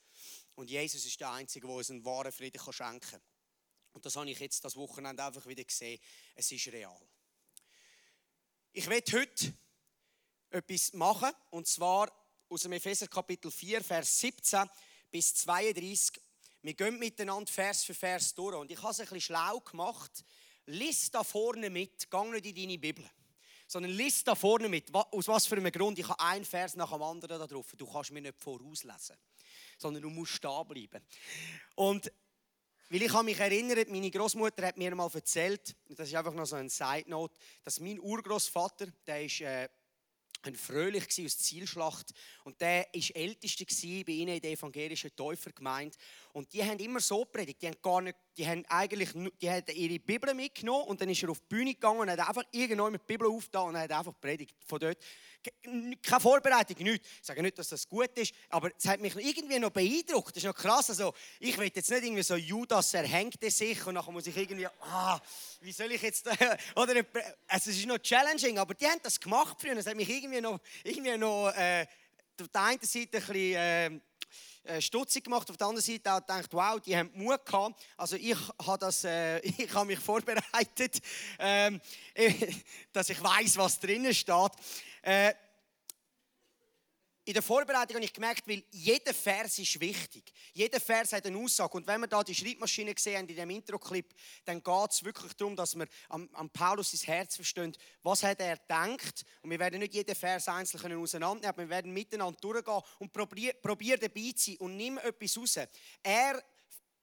Und 0.57 0.69
Jesus 0.71 1.05
ist 1.07 1.21
der 1.21 1.31
Einzige, 1.31 1.67
der 1.67 1.77
uns 1.77 1.91
einen 1.91 2.05
wahren 2.05 2.33
Frieden 2.33 2.61
schenken 2.73 3.01
kann. 3.01 3.23
Und 3.93 4.05
das 4.05 4.17
habe 4.17 4.29
ich 4.31 4.39
jetzt 4.41 4.65
das 4.65 4.77
Wochenende 4.77 5.23
einfach 5.23 5.47
wieder 5.47 5.65
gesehen. 5.65 6.01
Es 6.35 6.51
ist 6.51 6.67
real. 6.69 7.01
Ich 8.73 8.89
werde 8.89 9.13
heute 9.19 9.55
etwas 10.51 10.93
machen, 10.95 11.31
und 11.51 11.67
zwar 11.67 12.11
aus 12.49 12.63
dem 12.63 12.73
Epheser 12.73 13.07
Kapitel 13.07 13.51
4, 13.51 13.83
Vers 13.85 14.19
17 14.21 14.69
bis 15.11 15.35
32. 15.35 16.21
Wir 16.63 16.75
gehen 16.75 16.99
miteinander 16.99 17.51
Vers 17.51 17.85
für 17.85 17.95
Vers 17.95 18.35
durch. 18.35 18.57
Und 18.57 18.71
ich 18.71 18.83
habe 18.83 18.91
es 18.91 19.01
ein 19.01 19.07
bisschen 19.07 19.21
schlau 19.21 19.61
gemacht. 19.61 20.25
Lies 20.67 21.11
da 21.11 21.23
vorne 21.23 21.71
mit, 21.71 22.11
geh 22.11 22.25
nicht 22.31 22.47
in 22.47 22.55
deine 22.55 22.79
Bibel 22.79 23.11
sondern 23.71 23.93
lies 23.93 24.25
da 24.25 24.35
vorne 24.35 24.69
mit, 24.69 24.93
aus 24.93 25.29
was 25.29 25.47
für 25.47 25.57
einem 25.57 25.71
Grund. 25.71 25.97
Ich 25.97 26.09
habe 26.09 26.19
einen 26.19 26.45
Vers 26.45 26.75
nach 26.75 26.91
dem 26.91 27.03
anderen 27.03 27.39
da 27.39 27.47
drauf. 27.47 27.73
Du 27.77 27.87
kannst 27.87 28.11
mir 28.11 28.21
nicht 28.21 28.37
vorauslesen, 28.37 29.17
sondern 29.79 30.03
du 30.03 30.11
musst 30.11 30.33
stehen 30.33 30.67
bleiben. 30.67 31.01
Und 31.77 32.11
weil 32.89 33.03
ich 33.03 33.23
mich 33.23 33.39
erinnert, 33.39 33.89
meine 33.89 34.11
Großmutter 34.11 34.67
hat 34.67 34.77
mir 34.77 34.93
mal 34.97 35.09
erzählt, 35.15 35.77
das 35.89 36.09
ist 36.09 36.17
einfach 36.17 36.35
noch 36.35 36.47
so 36.47 36.57
ein 36.57 36.69
Side 36.69 37.09
Note, 37.09 37.39
dass 37.63 37.79
mein 37.79 38.01
Urgroßvater, 38.01 38.89
der 39.07 39.25
ist 39.25 39.41
äh, 39.41 39.69
ein 40.43 40.57
fröhlich 40.57 41.05
aus 41.25 41.39
Zielschlacht 41.39 42.13
und 42.43 42.61
der 42.61 42.93
ist 42.93 43.15
älteste 43.15 43.65
bei 44.05 44.13
ihnen 44.13 44.35
in 44.35 44.41
der 44.41 44.51
evangelischen 44.51 45.15
Täufergemeinde 45.15 45.97
und 46.33 46.53
die 46.53 46.65
haben 46.65 46.81
immer 46.81 46.99
so 46.99 47.25
predigt, 47.25 47.63
die 47.63 47.69
haben 47.69 47.81
gar 47.81 48.01
nicht, 48.01 48.17
die 48.41 48.49
haben 48.49 48.65
eigentlich, 48.71 49.11
die 49.43 49.51
haben 49.51 49.67
ihre 49.75 49.99
Bibel 49.99 50.33
mitgenommen 50.33 50.85
und 50.85 50.99
dann 50.99 51.11
ist 51.11 51.23
er 51.23 51.29
auf 51.29 51.41
die 51.41 51.47
Bühne 51.47 51.75
gegangen 51.75 52.01
und 52.01 52.11
hat 52.11 52.21
einfach 52.21 52.43
irgendwann 52.53 52.93
mit 52.93 53.03
der 53.03 53.07
Bibel 53.07 53.29
aufgetan 53.29 53.69
und 53.69 53.77
hat 53.77 53.93
einfach 53.93 54.19
predigt 54.19 54.57
von 54.67 54.81
dort. 54.81 54.97
Keine 55.63 56.21
Vorbereitung, 56.21 56.79
nichts. 56.79 57.07
Ich 57.21 57.27
sage 57.27 57.43
nicht, 57.43 57.59
dass 57.59 57.69
das 57.69 57.87
gut 57.87 58.09
ist, 58.17 58.33
aber 58.49 58.71
es 58.75 58.89
hat 58.89 58.99
mich 59.01 59.15
irgendwie 59.15 59.59
noch 59.59 59.69
beeindruckt. 59.69 60.31
Das 60.31 60.43
ist 60.43 60.47
noch 60.47 60.55
krass. 60.55 60.89
Also, 60.89 61.13
ich 61.39 61.59
will 61.59 61.71
jetzt 61.75 61.91
nicht 61.91 62.03
irgendwie 62.03 62.23
so, 62.23 62.35
Judas 62.35 62.95
erhängte 62.95 63.51
sich 63.51 63.87
und 63.87 63.93
nachher 63.93 64.11
muss 64.11 64.27
ich 64.27 64.37
irgendwie, 64.37 64.67
ah, 64.67 65.21
wie 65.61 65.73
soll 65.73 65.93
ich 65.93 66.01
jetzt, 66.01 66.27
oder, 66.77 67.05
also 67.47 67.71
es 67.71 67.77
ist 67.77 67.87
noch 67.87 67.99
challenging, 67.99 68.59
aber 68.59 68.73
die 68.73 68.87
haben 68.87 69.01
das 69.03 69.21
gemacht 69.21 69.59
früher. 69.61 69.75
Das 69.75 69.85
hat 69.85 69.97
mich 69.97 70.09
irgendwie 70.09 70.41
noch, 70.41 70.61
irgendwie 70.83 71.19
noch, 71.19 71.53
äh, 71.55 71.87
auf 72.41 72.49
der 72.49 72.63
einen 72.63 72.81
Seite 72.81 73.19
ein 73.19 73.23
bisschen, 73.27 73.35
äh, 73.35 74.01
stutzig 74.81 75.25
gemacht. 75.25 75.51
Auf 75.51 75.57
der 75.57 75.67
anderen 75.67 75.85
Seite 75.85 76.13
auch 76.13 76.21
gedacht, 76.21 76.49
wow, 76.53 76.81
die 76.81 76.97
haben 76.97 77.11
Mut 77.15 77.45
gehabt. 77.45 77.81
Also 77.97 78.17
ich 78.17 78.37
habe 78.65 78.79
das, 78.79 79.05
äh, 79.05 79.39
ich 79.41 79.73
habe 79.75 79.87
mich 79.87 79.99
vorbereitet, 79.99 81.01
ähm, 81.39 81.81
dass 82.93 83.11
ich 83.11 83.23
weiß, 83.23 83.57
was 83.57 83.81
drinnen 83.81 84.15
steht. 84.15 84.53
Äh, 85.03 85.33
in 87.31 87.35
der 87.35 87.45
Vorbereitung 87.45 87.95
habe 87.95 88.05
ich 88.05 88.13
gemerkt, 88.13 88.49
weil 88.49 88.65
jeder 88.73 89.15
Vers 89.15 89.57
ist 89.61 89.79
wichtig. 89.79 90.33
Jeder 90.53 90.81
Vers 90.81 91.13
hat 91.13 91.25
eine 91.27 91.39
Aussage. 91.39 91.77
Und 91.77 91.87
wenn 91.87 92.01
wir 92.01 92.09
da 92.09 92.25
die 92.25 92.35
Schreibmaschine 92.35 92.93
sehen 92.99 93.29
in 93.29 93.37
dem 93.37 93.51
Intro-Clip, 93.51 94.13
dann 94.45 94.61
geht 94.61 94.91
es 94.91 95.05
wirklich 95.05 95.35
darum, 95.35 95.55
dass 95.55 95.77
wir 95.77 95.87
am, 96.09 96.29
am 96.33 96.51
Paulus 96.51 96.91
sein 96.91 97.15
Herz 97.15 97.37
verstehen, 97.37 97.77
was 98.03 98.25
hat 98.25 98.41
er 98.41 98.57
denkt. 98.57 99.25
Und 99.43 99.51
wir 99.51 99.61
werden 99.61 99.79
nicht 99.79 99.95
jeden 99.95 100.17
Vers 100.17 100.49
einzeln 100.49 100.93
auseinandernehmen, 100.97 101.49
aber 101.49 101.63
wir 101.63 101.69
werden 101.69 101.93
miteinander 101.93 102.41
durchgehen 102.41 102.83
und 102.99 103.13
probier, 103.13 103.53
probier 103.63 103.97
dabei 103.97 104.33
zu 104.35 104.51
sein 104.51 104.57
und 104.57 104.77
nimm 104.77 104.99
etwas 104.99 105.39
raus. 105.39 105.57
Er 106.03 106.43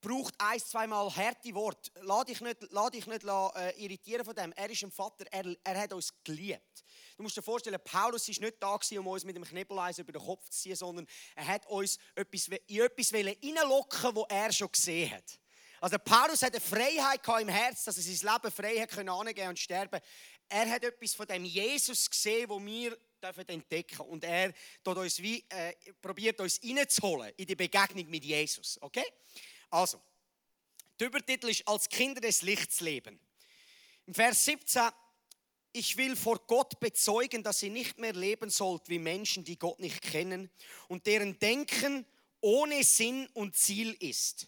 braucht 0.02 0.34
ein, 0.38 0.60
zweimal 0.60 1.14
harte 1.16 1.54
Worte. 1.54 1.92
Lass 2.02 2.26
dich 2.26 2.42
nicht, 2.42 2.58
lass 2.70 2.92
dich 2.92 3.08
nicht 3.08 3.24
äh, 3.24 3.72
irritieren 3.84 4.26
von 4.26 4.36
dem. 4.36 4.54
Er 4.54 4.70
ist 4.70 4.84
ein 4.84 4.92
Vater, 4.92 5.26
er, 5.32 5.56
er 5.64 5.82
hat 5.82 5.94
uns 5.94 6.14
geliebt. 6.24 6.84
Du 7.18 7.24
musst 7.24 7.36
dir 7.36 7.42
vorstellen, 7.42 7.80
Paulus 7.84 8.30
ist 8.30 8.42
nicht 8.42 8.58
da 8.60 8.76
gewesen, 8.76 9.00
um 9.00 9.08
uns 9.08 9.24
mit 9.24 9.36
dem 9.36 9.44
Knebeleisen 9.44 10.04
über 10.04 10.14
den 10.14 10.22
Kopf 10.22 10.50
zu 10.50 10.60
ziehen, 10.60 10.76
sondern 10.76 11.08
er 11.36 11.48
hat 11.48 11.66
uns 11.68 11.98
etwas, 12.16 12.48
in 12.68 12.82
etwas 12.82 13.14
reinlocken 13.14 14.16
wo 14.16 14.26
er 14.30 14.52
schon 14.52 14.72
gesehen 14.72 15.12
hat. 15.12 15.40
Also 15.80 15.98
Paulus 16.00 16.42
hat 16.42 16.54
eine 16.54 16.62
Freiheit 16.62 17.22
im 17.42 17.50
Herz, 17.50 17.84
dass 17.84 17.98
er 17.98 18.04
sein 18.04 18.34
Leben 18.34 18.52
frei 18.52 18.80
hat 18.80 18.90
können 18.90 19.10
angehen 19.10 19.50
und 19.50 19.60
sterben. 19.60 20.00
Er 20.50 20.70
hat 20.70 20.84
etwas 20.84 21.14
von 21.14 21.28
dem 21.28 21.46
Jesus 21.46 22.10
gesehen, 22.10 22.50
wo 22.50 22.64
wir 22.64 22.98
dürfen 23.22 23.48
entdecken 23.48 24.02
und 24.02 24.24
er 24.24 24.54
tut 24.84 24.98
uns 24.98 25.20
äh, 25.20 25.74
probiert 26.02 26.40
uns 26.40 26.60
reinzuholen 26.64 27.32
in 27.38 27.46
die 27.46 27.56
Begegnung 27.56 28.10
mit 28.10 28.24
Jesus. 28.24 28.78
Okay? 28.82 29.06
Also, 29.70 30.02
der 31.00 31.08
Übertitel 31.08 31.50
ist 31.50 31.68
als 31.68 31.90
Kinder 31.90 32.22
des 32.22 32.42
Lichts 32.42 32.80
leben. 32.82 33.20
Im 34.06 34.14
Vers 34.14 34.46
17 34.46 34.90
ich 35.78 35.96
will 35.96 36.16
vor 36.16 36.40
Gott 36.48 36.80
bezeugen, 36.80 37.44
dass 37.44 37.62
ihr 37.62 37.70
nicht 37.70 38.00
mehr 38.00 38.14
leben 38.14 38.50
sollt 38.50 38.90
wie 38.90 38.98
Menschen, 38.98 39.44
die 39.44 39.60
Gott 39.60 39.80
nicht 39.80 40.02
kennen 40.02 40.50
und 40.88 41.06
deren 41.06 41.38
Denken 41.38 42.04
ohne 42.42 42.84
Sinn 42.84 43.28
und 43.34 43.56
Ziel 43.56 43.96
ist. 44.00 44.48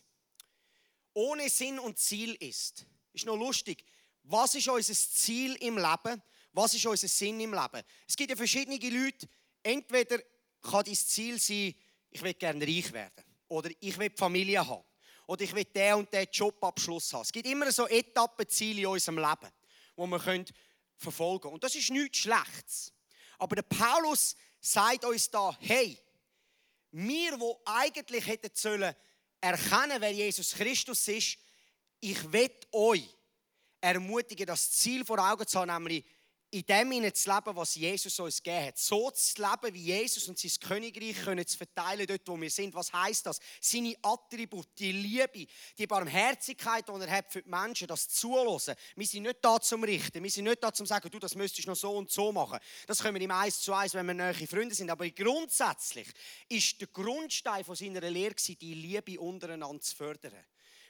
Ohne 1.14 1.50
Sinn 1.50 1.78
und 1.78 2.00
Ziel 2.00 2.36
ist. 2.40 2.88
Ist 3.14 3.26
noch 3.26 3.36
lustig. 3.36 3.84
Was 4.24 4.56
ist 4.56 4.68
unser 4.70 4.94
Ziel 4.94 5.56
im 5.56 5.78
Leben? 5.78 6.22
Was 6.54 6.74
ist 6.74 6.86
unser 6.86 7.08
Sinn 7.08 7.40
im 7.40 7.54
Leben? 7.54 7.84
Es 8.08 8.16
gibt 8.16 8.32
ja 8.32 8.36
verschiedene 8.36 8.78
Leute. 8.78 9.28
Entweder 9.62 10.20
kann 10.62 10.84
dein 10.84 10.96
Ziel 10.96 11.40
sein, 11.40 11.76
ich 12.10 12.22
will 12.22 12.34
gerne 12.34 12.66
reich 12.66 12.92
werden. 12.92 13.24
Oder 13.50 13.70
ich 13.80 13.98
will 13.98 14.12
Familie 14.16 14.66
haben. 14.66 14.84
Oder 15.29 15.43
ich 15.43 15.53
will 15.53 15.63
den 15.63 15.93
und 15.93 16.12
den 16.12 16.27
Jobabschluss 16.31 17.13
haben. 17.13 17.21
Es 17.21 17.31
gibt 17.31 17.45
immer 17.45 17.71
so 17.71 17.88
Etappenziele 17.88 18.81
in 18.81 18.88
unserem 18.88 19.19
Leben, 19.19 19.51
wo 19.95 20.07
wir 20.07 20.17
können 20.17 20.45
verfolgen. 20.98 21.50
Und 21.50 21.63
das 21.63 21.75
ist 21.75 21.91
nichts 21.91 22.17
Schlechtes. 22.17 22.91
Aber 23.38 23.55
der 23.55 23.62
Paulus 23.62 24.36
sagt 24.59 25.05
uns 25.05 25.29
da, 25.29 25.55
hey, 25.59 26.00
wir, 26.89 27.39
wo 27.39 27.62
eigentlich 27.63 28.25
hätten 28.25 28.50
sollen 28.55 28.95
erkennen, 29.39 30.01
wer 30.01 30.12
Jesus 30.12 30.55
Christus 30.55 31.07
ist, 31.07 31.38
ich 32.00 32.31
will 32.31 32.50
euch 32.71 33.07
ermutigen, 33.81 34.48
das 34.48 34.71
Ziel 34.71 35.05
vor 35.05 35.19
Augen 35.19 35.45
zu 35.45 35.59
haben, 35.59 35.71
nämlich 35.71 36.05
in 36.51 36.65
dem 36.65 36.91
hinein 36.91 37.13
zu 37.13 37.29
leben, 37.29 37.56
was 37.56 37.75
Jesus 37.75 38.20
uns 38.20 38.41
gegeben 38.41 38.68
hat. 38.68 38.77
So 38.77 39.12
zu 39.12 39.41
leben, 39.41 39.74
wie 39.74 39.84
Jesus 39.84 40.27
und 40.27 40.39
sein 40.39 40.51
Königreich 40.60 41.22
können 41.24 41.46
zu 41.46 41.58
verteilen, 41.58 42.08
dort 42.08 42.27
wo 42.27 42.39
wir 42.39 42.50
sind. 42.50 42.74
Was 42.74 42.91
heißt 42.91 43.25
das? 43.27 43.39
Seine 43.62 43.96
Attribute, 44.01 44.68
die 44.77 44.91
Liebe, 44.91 45.46
die 45.77 45.88
Barmherzigkeit, 45.88 46.88
die 46.88 47.01
er 47.01 47.12
hat 47.12 47.32
für 47.32 47.44
die 47.44 47.50
Menschen, 47.50 47.88
das 47.88 48.10
Zuhören. 48.10 48.75
Wir 48.96 49.08
sind 49.08 49.24
nicht 49.24 49.38
da 49.41 49.60
zum 49.62 49.84
Richten. 49.84 50.24
Wir 50.24 50.32
sind 50.32 50.46
nicht 50.46 50.63
da 50.63 50.74
zum 50.74 50.86
sagen, 50.86 51.10
du, 51.12 51.20
das 51.20 51.36
müsstest 51.36 51.68
noch 51.68 51.75
so 51.75 51.91
und 51.91 52.10
so 52.10 52.32
machen. 52.32 52.60
Das 52.88 53.00
können 53.00 53.15
wir 53.15 53.22
im 53.22 53.32
Eins 53.32 53.62
zu 53.62 53.74
Eins, 53.74 53.94
wenn 53.94 54.08
wir 54.08 54.13
nahe 54.15 54.34
Freunde 54.48 54.74
sind. 54.74 54.89
Aber 54.89 55.08
grundsätzlich 55.10 56.08
ist 56.48 56.82
der 56.82 56.88
Grundstein 56.88 57.63
von 57.63 57.75
seiner 57.75 58.01
Lehre 58.10 58.36
die 58.36 58.74
Liebe 58.74 59.20
untereinander 59.20 59.82
zu 59.82 59.96
fördern. 59.96 60.34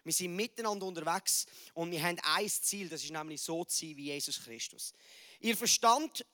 Wir 0.04 0.14
sind 0.14 0.36
miteinander 0.36 0.86
unterwegs 0.86 1.46
und 1.74 1.92
wir 1.92 2.02
haben 2.02 2.18
ein 2.24 2.50
Ziel, 2.50 2.90
das 2.90 3.04
ist 3.04 3.12
nämlich 3.12 3.42
so 3.42 3.64
zu 3.66 3.86
sein 3.86 3.98
wie 3.98 4.06
Jesus 4.06 4.44
Christus. 4.44 4.94
Ihr 5.40 5.56
Verstand, 5.56 6.26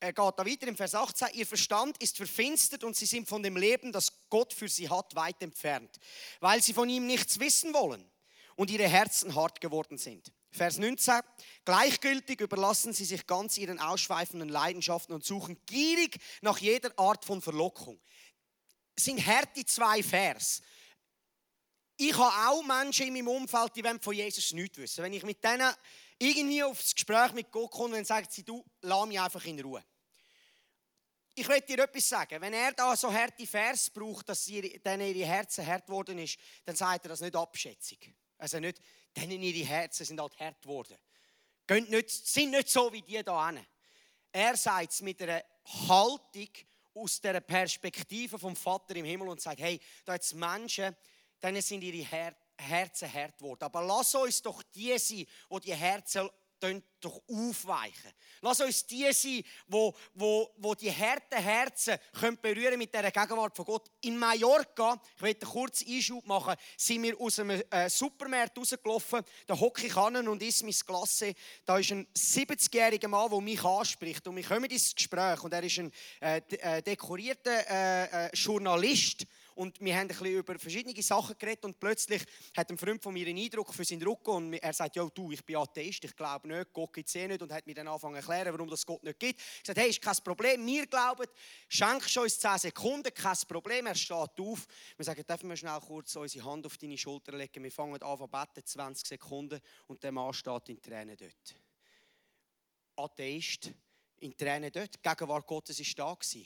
er 0.00 0.12
geht 0.12 0.38
da 0.38 0.46
weiter 0.46 0.66
im 0.66 0.76
Vers 0.76 0.94
18, 0.94 1.28
ihr 1.34 1.46
Verstand 1.46 2.02
ist 2.02 2.16
verfinstert 2.16 2.84
und 2.84 2.96
sie 2.96 3.06
sind 3.06 3.28
von 3.28 3.42
dem 3.42 3.56
Leben, 3.56 3.92
das 3.92 4.12
Gott 4.28 4.52
für 4.52 4.68
sie 4.68 4.88
hat, 4.88 5.14
weit 5.14 5.40
entfernt, 5.42 5.98
weil 6.40 6.62
sie 6.62 6.72
von 6.72 6.88
ihm 6.88 7.06
nichts 7.06 7.38
wissen 7.38 7.72
wollen 7.74 8.10
und 8.56 8.70
ihre 8.70 8.88
Herzen 8.88 9.34
hart 9.34 9.60
geworden 9.60 9.98
sind. 9.98 10.32
Vers 10.50 10.76
19. 10.76 11.20
Gleichgültig 11.64 12.40
überlassen 12.40 12.92
sie 12.92 13.06
sich 13.06 13.26
ganz 13.26 13.56
ihren 13.56 13.80
ausschweifenden 13.80 14.50
Leidenschaften 14.50 15.14
und 15.14 15.24
suchen 15.24 15.58
gierig 15.64 16.18
nach 16.42 16.58
jeder 16.58 16.92
Art 16.98 17.24
von 17.24 17.40
Verlockung. 17.40 17.98
Das 18.94 19.06
sind 19.06 19.18
härte 19.18 19.64
zwei 19.64 20.02
Vers. 20.02 20.62
Ich 21.96 22.16
habe 22.16 22.50
auch 22.50 22.62
Menschen 22.62 23.06
in 23.06 23.12
meinem 23.12 23.28
Umfeld, 23.28 23.76
die 23.76 23.82
von 24.00 24.14
Jesus 24.14 24.52
nichts 24.52 24.78
wissen. 24.78 25.04
Wenn 25.04 25.12
ich 25.12 25.22
mit 25.22 25.42
denen 25.44 25.72
irgendwie 26.18 26.62
aufs 26.62 26.94
Gespräch 26.94 27.32
mit 27.32 27.50
Gott 27.50 27.70
kommt, 27.70 27.94
dann 27.94 28.04
sagt 28.04 28.32
sie, 28.32 28.44
du, 28.44 28.64
lass 28.80 29.06
mich 29.06 29.20
einfach 29.20 29.44
in 29.44 29.60
Ruhe. 29.60 29.84
Ich 31.34 31.48
will 31.48 31.60
dir 31.62 31.78
etwas 31.80 32.08
sagen. 32.08 32.40
Wenn 32.40 32.52
er 32.52 32.72
da 32.72 32.94
so 32.94 33.12
harte 33.12 33.46
Vers 33.46 33.88
braucht, 33.90 34.28
dass 34.28 34.44
denen 34.44 35.14
ihre 35.14 35.26
Herzen 35.26 35.66
hart 35.66 35.86
geworden 35.86 36.18
ist, 36.18 36.38
dann 36.64 36.76
sagt 36.76 37.06
er 37.06 37.10
das 37.10 37.20
nicht 37.20 37.34
abschätzig. 37.34 38.12
Also 38.36 38.60
nicht, 38.60 38.80
denen 39.16 39.42
ihre 39.42 39.66
Herzen 39.66 40.04
sind 40.04 40.20
halt 40.20 40.38
hart 40.38 40.60
geworden. 40.60 40.96
Gehen 41.66 41.88
nicht, 41.88 42.10
sind 42.10 42.50
nicht 42.50 42.68
so 42.68 42.92
wie 42.92 43.02
die 43.02 43.22
da 43.22 43.48
hin. 43.48 43.64
Er 44.30 44.56
sagt 44.56 44.92
es 44.92 45.00
mit 45.00 45.22
einer 45.22 45.42
Haltung 45.88 46.48
aus 46.94 47.20
der 47.20 47.40
Perspektive 47.40 48.38
vom 48.38 48.56
Vater 48.56 48.96
im 48.96 49.04
Himmel 49.04 49.28
und 49.28 49.40
sagt, 49.40 49.60
hey, 49.60 49.80
da 50.04 50.14
jetzt 50.14 50.34
Menschen, 50.34 50.94
denen 51.42 51.62
sind 51.62 51.82
ihre 51.82 52.08
Herzen 52.08 52.42
Herzen 52.62 53.12
hart 53.12 53.38
geworden. 53.38 53.64
Aber 53.64 53.82
lass 53.82 54.14
uns 54.14 54.42
doch 54.42 54.62
die 54.74 54.96
sein, 54.98 55.26
wo 55.48 55.58
die 55.58 55.74
Herzen 55.74 56.28
doch 57.00 57.20
aufweichen. 57.28 58.12
Lass 58.40 58.60
uns 58.60 58.86
die 58.86 59.12
sein, 59.12 59.42
wo, 59.66 59.92
wo, 60.14 60.48
wo 60.58 60.76
die 60.76 60.92
harten 60.92 61.42
Herzen 61.42 61.98
können 62.12 62.38
berühren 62.40 62.78
mit 62.78 62.94
der 62.94 63.10
Gegenwart 63.10 63.56
von 63.56 63.64
Gott. 63.64 63.90
In 64.02 64.16
Mallorca, 64.16 65.00
ich 65.16 65.22
will 65.22 65.30
einen 65.30 65.50
kurzen 65.50 65.88
Einschub 65.88 66.24
machen, 66.24 66.54
sind 66.76 67.02
wir 67.02 67.20
aus 67.20 67.40
einem 67.40 67.60
äh, 67.68 67.90
Supermarkt 67.90 68.56
rausgelaufen. 68.56 69.22
Da 69.48 69.58
hocke 69.58 69.88
ich 69.88 69.96
an 69.96 70.28
und 70.28 70.40
isst 70.40 70.62
mein 70.62 70.72
Klasse. 70.72 71.34
Da 71.64 71.78
ist 71.78 71.90
ein 71.90 72.06
70-jähriger 72.16 73.08
Mann, 73.08 73.28
der 73.28 73.40
mich 73.40 73.64
anspricht. 73.64 74.24
Und 74.28 74.36
wir 74.36 74.44
kommen 74.44 74.70
ins 74.70 74.94
Gespräch. 74.94 75.42
Und 75.42 75.52
er 75.52 75.64
ist 75.64 75.80
ein 75.80 75.92
äh, 76.20 76.40
äh 76.48 76.82
dekorierter 76.82 77.68
äh, 77.68 78.26
äh, 78.26 78.30
Journalist 78.34 79.26
und 79.54 79.80
wir 79.80 79.94
haben 79.94 80.02
ein 80.02 80.08
bisschen 80.08 80.26
über 80.26 80.58
verschiedene 80.58 81.02
Sachen 81.02 81.36
geredet 81.38 81.64
und 81.64 81.78
plötzlich 81.78 82.24
hat 82.56 82.70
ein 82.70 82.78
Freund 82.78 83.02
von 83.02 83.12
mir 83.12 83.26
einen 83.26 83.38
Eindruck 83.38 83.72
für 83.72 83.84
seinen 83.84 84.02
Rücken 84.02 84.30
und 84.30 84.54
er 84.54 84.72
sagt, 84.72 84.96
ja 84.96 85.08
du, 85.08 85.32
ich 85.32 85.44
bin 85.44 85.56
Atheist, 85.56 86.04
ich 86.04 86.16
glaube 86.16 86.48
nicht, 86.48 86.72
Gott 86.72 86.92
gibt 86.92 87.08
es 87.08 87.14
eh 87.14 87.26
nicht 87.28 87.42
und 87.42 87.52
hat 87.52 87.66
mir 87.66 87.74
dann 87.74 87.88
angefangen 87.88 88.22
zu 88.22 88.30
erklären, 88.30 88.54
warum 88.54 88.68
das 88.68 88.84
Gott 88.86 89.02
nicht 89.02 89.18
gibt. 89.18 89.40
Ich 89.40 89.62
sagte, 89.64 89.80
hey, 89.80 89.90
ist 89.90 90.00
kein 90.00 90.16
Problem, 90.24 90.66
wir 90.66 90.86
glauben, 90.86 91.26
schenk 91.68 92.04
uns 92.16 92.38
10 92.38 92.58
Sekunden, 92.58 93.12
kein 93.14 93.36
Problem, 93.48 93.86
er 93.86 93.94
steht 93.94 94.40
auf. 94.40 94.66
Wir 94.96 95.04
sagen, 95.04 95.24
dürfen 95.26 95.48
wir 95.48 95.56
schnell 95.56 95.80
kurz 95.80 96.16
unsere 96.16 96.44
Hand 96.44 96.66
auf 96.66 96.78
deine 96.78 96.98
Schulter 96.98 97.32
legen, 97.32 97.62
wir 97.62 97.72
fangen 97.72 98.02
an 98.02 98.18
zu 98.18 98.28
beten, 98.28 98.66
20 98.66 99.06
Sekunden 99.06 99.60
und 99.86 100.02
der 100.02 100.12
Mann 100.12 100.32
steht 100.32 100.68
in 100.68 100.80
Tränen 100.80 101.16
dort. 101.16 101.56
Atheist, 102.96 103.70
in 104.20 104.36
Tränen 104.36 104.70
dort, 104.70 104.94
die 104.94 105.08
Gegenwart 105.08 105.46
Gottes 105.46 105.78
war 105.80 106.16
da. 106.16 106.38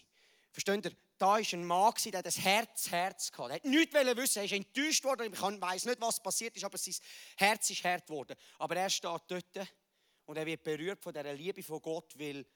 Versteht 0.56 0.86
ihr? 0.86 0.96
da 1.18 1.26
war 1.26 1.36
ein 1.38 1.64
Mann, 1.66 1.92
der 2.06 2.22
das 2.22 2.38
Herz, 2.38 2.90
Herz 2.90 3.30
hatte. 3.36 3.50
Er 3.50 3.56
hat 3.56 3.64
nichts 3.66 3.94
wissen, 3.94 4.38
er 4.38 4.44
ist 4.46 4.52
enttäuscht 4.52 5.04
worden. 5.04 5.30
Ich 5.30 5.40
weiß 5.40 5.84
nicht, 5.84 6.00
was 6.00 6.22
passiert 6.22 6.56
ist, 6.56 6.64
aber 6.64 6.78
sein 6.78 6.94
Herz 7.36 7.68
ist 7.68 7.84
hart 7.84 8.06
geworden. 8.06 8.34
Aber 8.58 8.74
er 8.74 8.88
steht 8.88 9.20
dort 9.28 9.68
und 10.24 10.36
er 10.38 10.46
wird 10.46 10.62
berührt 10.62 11.02
von 11.02 11.12
dieser 11.12 11.34
Liebe 11.34 11.62
von 11.62 11.82
Gott, 11.82 12.18
weil 12.18 12.46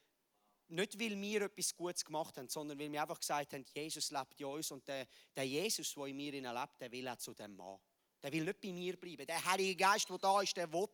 nicht 0.69 0.99
weil 0.99 1.21
wir 1.21 1.43
etwas 1.43 1.75
Gutes 1.75 2.03
gemacht 2.03 2.37
haben, 2.37 2.49
sondern 2.49 2.79
weil 2.79 2.91
wir 2.91 3.03
einfach 3.03 3.19
gesagt 3.19 3.53
haben, 3.53 3.65
Jesus 3.71 4.09
lebt 4.09 4.39
in 4.39 4.47
uns 4.47 4.71
und 4.71 4.87
der, 4.87 5.05
der 5.35 5.45
Jesus, 5.45 5.93
der 5.93 6.05
in 6.05 6.15
mir 6.15 6.31
lebt, 6.31 6.81
der 6.81 6.91
will 6.91 7.07
auch 7.07 7.17
zu 7.17 7.35
dem 7.35 7.55
Mann. 7.55 7.77
Der 8.23 8.31
will 8.31 8.45
nicht 8.45 8.61
bei 8.61 8.71
mir 8.71 8.97
bleiben. 8.97 9.27
Der 9.27 9.45
Heilige 9.45 9.75
Geist, 9.75 10.09
der 10.09 10.17
da 10.17 10.41
ist, 10.41 10.57
der 10.57 10.73
will 10.73 10.87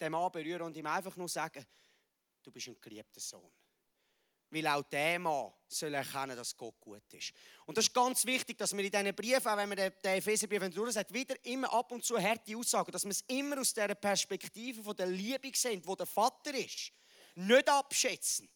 den 0.00 0.12
Mann 0.12 0.30
berühren 0.30 0.62
und 0.62 0.76
ihm 0.76 0.86
einfach 0.86 1.16
nur 1.16 1.28
sagen, 1.28 1.66
du 2.44 2.52
bist 2.52 2.68
ein 2.68 2.80
geliebter 2.80 3.20
Sohn 3.20 3.50
weil 4.54 4.66
auch 4.68 4.82
der 4.84 5.18
Mann 5.18 5.52
soll 5.68 5.94
erkennen, 5.94 6.36
dass 6.36 6.56
Gott 6.56 6.80
gut 6.80 7.12
ist. 7.12 7.32
Und 7.66 7.76
das 7.76 7.86
ist 7.86 7.94
ganz 7.94 8.24
wichtig, 8.24 8.56
dass 8.56 8.76
wir 8.76 8.84
in 8.84 8.90
diesen 8.90 9.14
Briefen, 9.14 9.48
auch 9.48 9.56
wenn 9.56 9.68
wir 9.70 9.90
den 9.90 10.14
Epheserbrief 10.16 10.72
durchsagt, 10.72 11.12
wieder 11.12 11.34
immer 11.44 11.72
ab 11.72 11.90
und 11.90 12.04
zu 12.04 12.18
harte 12.18 12.56
Aussagen, 12.56 12.92
dass 12.92 13.04
wir 13.04 13.10
es 13.10 13.24
immer 13.26 13.60
aus 13.60 13.74
der 13.74 13.94
Perspektive 13.94 14.82
von 14.82 14.96
der 14.96 15.06
Liebe 15.06 15.50
sehen, 15.54 15.82
wo 15.84 15.96
der 15.96 16.06
Vater 16.06 16.54
ist. 16.54 16.92
Nicht 17.34 17.68
abschätzend. 17.68 18.50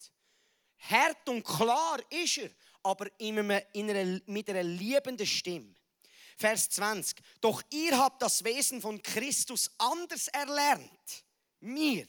Hart 0.78 1.28
und 1.28 1.42
klar 1.42 1.98
ist 2.10 2.38
er, 2.38 2.50
aber 2.84 3.08
einer, 3.20 3.42
mit 4.26 4.48
einer 4.48 4.62
liebenden 4.62 5.26
Stimme. 5.26 5.74
Vers 6.36 6.70
20. 6.70 7.18
Doch 7.40 7.62
ihr 7.70 7.98
habt 7.98 8.22
das 8.22 8.44
Wesen 8.44 8.80
von 8.80 9.02
Christus 9.02 9.72
anders 9.76 10.28
erlernt. 10.28 11.24
Mir 11.60 12.06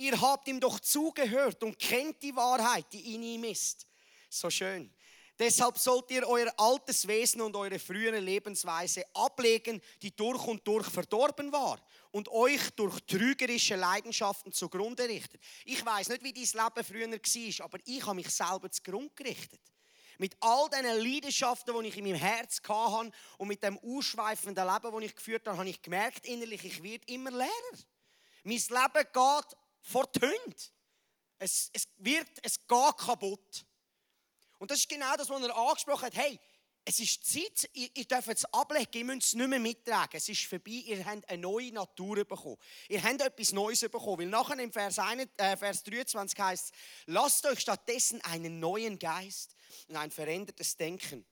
Ihr 0.00 0.18
habt 0.18 0.48
ihm 0.48 0.58
doch 0.58 0.80
zugehört 0.80 1.62
und 1.62 1.78
kennt 1.78 2.22
die 2.22 2.34
Wahrheit, 2.34 2.86
die 2.90 3.14
in 3.14 3.22
ihm 3.22 3.44
ist. 3.44 3.86
So 4.30 4.48
schön. 4.48 4.90
Deshalb 5.38 5.76
sollt 5.76 6.10
ihr 6.10 6.26
euer 6.26 6.50
altes 6.56 7.06
Wesen 7.06 7.42
und 7.42 7.54
eure 7.54 7.78
frühere 7.78 8.18
Lebensweise 8.18 9.04
ablegen, 9.12 9.80
die 10.00 10.16
durch 10.16 10.46
und 10.46 10.66
durch 10.66 10.86
verdorben 10.86 11.52
war 11.52 11.78
und 12.12 12.30
euch 12.30 12.70
durch 12.76 12.98
trügerische 13.00 13.76
Leidenschaften 13.76 14.52
zugrunde 14.52 15.06
richtet. 15.06 15.42
Ich 15.66 15.84
weiß 15.84 16.08
nicht, 16.08 16.22
wie 16.22 16.32
dein 16.32 16.44
Leben 16.44 16.84
früher 16.84 17.10
war, 17.10 17.64
aber 17.66 17.78
ich 17.84 18.06
habe 18.06 18.16
mich 18.16 18.30
selber 18.30 18.70
zugrunde 18.70 19.12
gerichtet. 19.14 19.60
Mit 20.16 20.34
all 20.40 20.68
diesen 20.70 20.98
Leidenschaften, 20.98 21.82
die 21.82 21.88
ich 21.88 21.96
in 21.98 22.04
meinem 22.04 22.16
Herz 22.16 22.62
hatte 22.66 23.12
und 23.36 23.48
mit 23.48 23.62
dem 23.62 23.78
ausschweifenden 23.78 24.66
Leben, 24.66 24.92
das 24.92 25.04
ich 25.04 25.14
geführt 25.14 25.46
habe, 25.46 25.58
habe 25.58 25.68
ich 25.68 25.82
gemerkt, 25.82 26.26
innerlich, 26.26 26.64
ich 26.64 26.82
werde 26.82 27.04
immer 27.06 27.30
leerer. 27.30 27.50
Mein 28.44 28.56
Leben 28.56 29.06
geht 29.12 29.56
Hunde. 29.94 30.56
Es, 31.38 31.70
es 31.72 31.88
wird, 31.96 32.28
es 32.42 32.58
geht 32.58 32.96
kaputt. 32.98 33.64
Und 34.58 34.70
das 34.70 34.80
ist 34.80 34.88
genau 34.88 35.16
das, 35.16 35.28
was 35.30 35.42
er 35.42 35.56
angesprochen 35.56 36.06
hat. 36.06 36.14
Hey, 36.14 36.38
es 36.84 36.98
ist 36.98 37.24
Zeit, 37.24 37.70
ihr, 37.74 37.88
ihr 37.94 38.04
dürft 38.04 38.28
es 38.28 38.44
ablegen, 38.46 38.90
ihr 38.92 39.04
müsst 39.04 39.28
es 39.28 39.34
nicht 39.34 39.48
mehr 39.48 39.58
mittragen. 39.58 40.16
Es 40.16 40.28
ist 40.28 40.44
vorbei, 40.44 40.82
ihr 40.86 41.04
habt 41.04 41.28
eine 41.28 41.42
neue 41.42 41.72
Natur 41.72 42.24
bekommen. 42.24 42.56
Ihr 42.88 43.02
habt 43.02 43.20
etwas 43.20 43.52
Neues 43.52 43.80
bekommen. 43.80 44.18
Weil 44.18 44.26
nachher 44.26 44.58
im 44.58 44.72
Vers, 44.72 44.98
1, 44.98 45.28
äh, 45.36 45.56
Vers 45.56 45.82
23 45.82 46.38
heißt 46.38 46.64
es, 46.66 46.72
lasst 47.06 47.46
euch 47.46 47.60
stattdessen 47.60 48.20
einen 48.22 48.60
neuen 48.60 48.98
Geist 48.98 49.54
und 49.88 49.96
ein 49.96 50.10
verändertes 50.10 50.76
Denken 50.76 51.24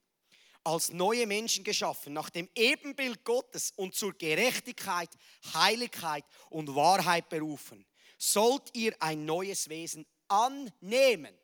als 0.65 0.91
neue 0.91 1.27
Menschen 1.27 1.65
geschaffen, 1.65 2.13
nach 2.13 2.31
dem 2.31 2.49
Ebenbild 2.55 3.25
Gottes 3.25 3.73
und 3.77 3.95
zur 3.95 4.13
Gerechtigkeit, 4.13 5.09
Heiligkeit 5.55 6.25
und 6.51 6.75
Wahrheit 6.75 7.29
berufen. 7.29 7.87
Sollt 8.19 8.71
ihr 8.75 8.95
ein 9.01 9.25
neues 9.25 9.69
Wesen 9.69 10.05
annehmen 10.27 11.35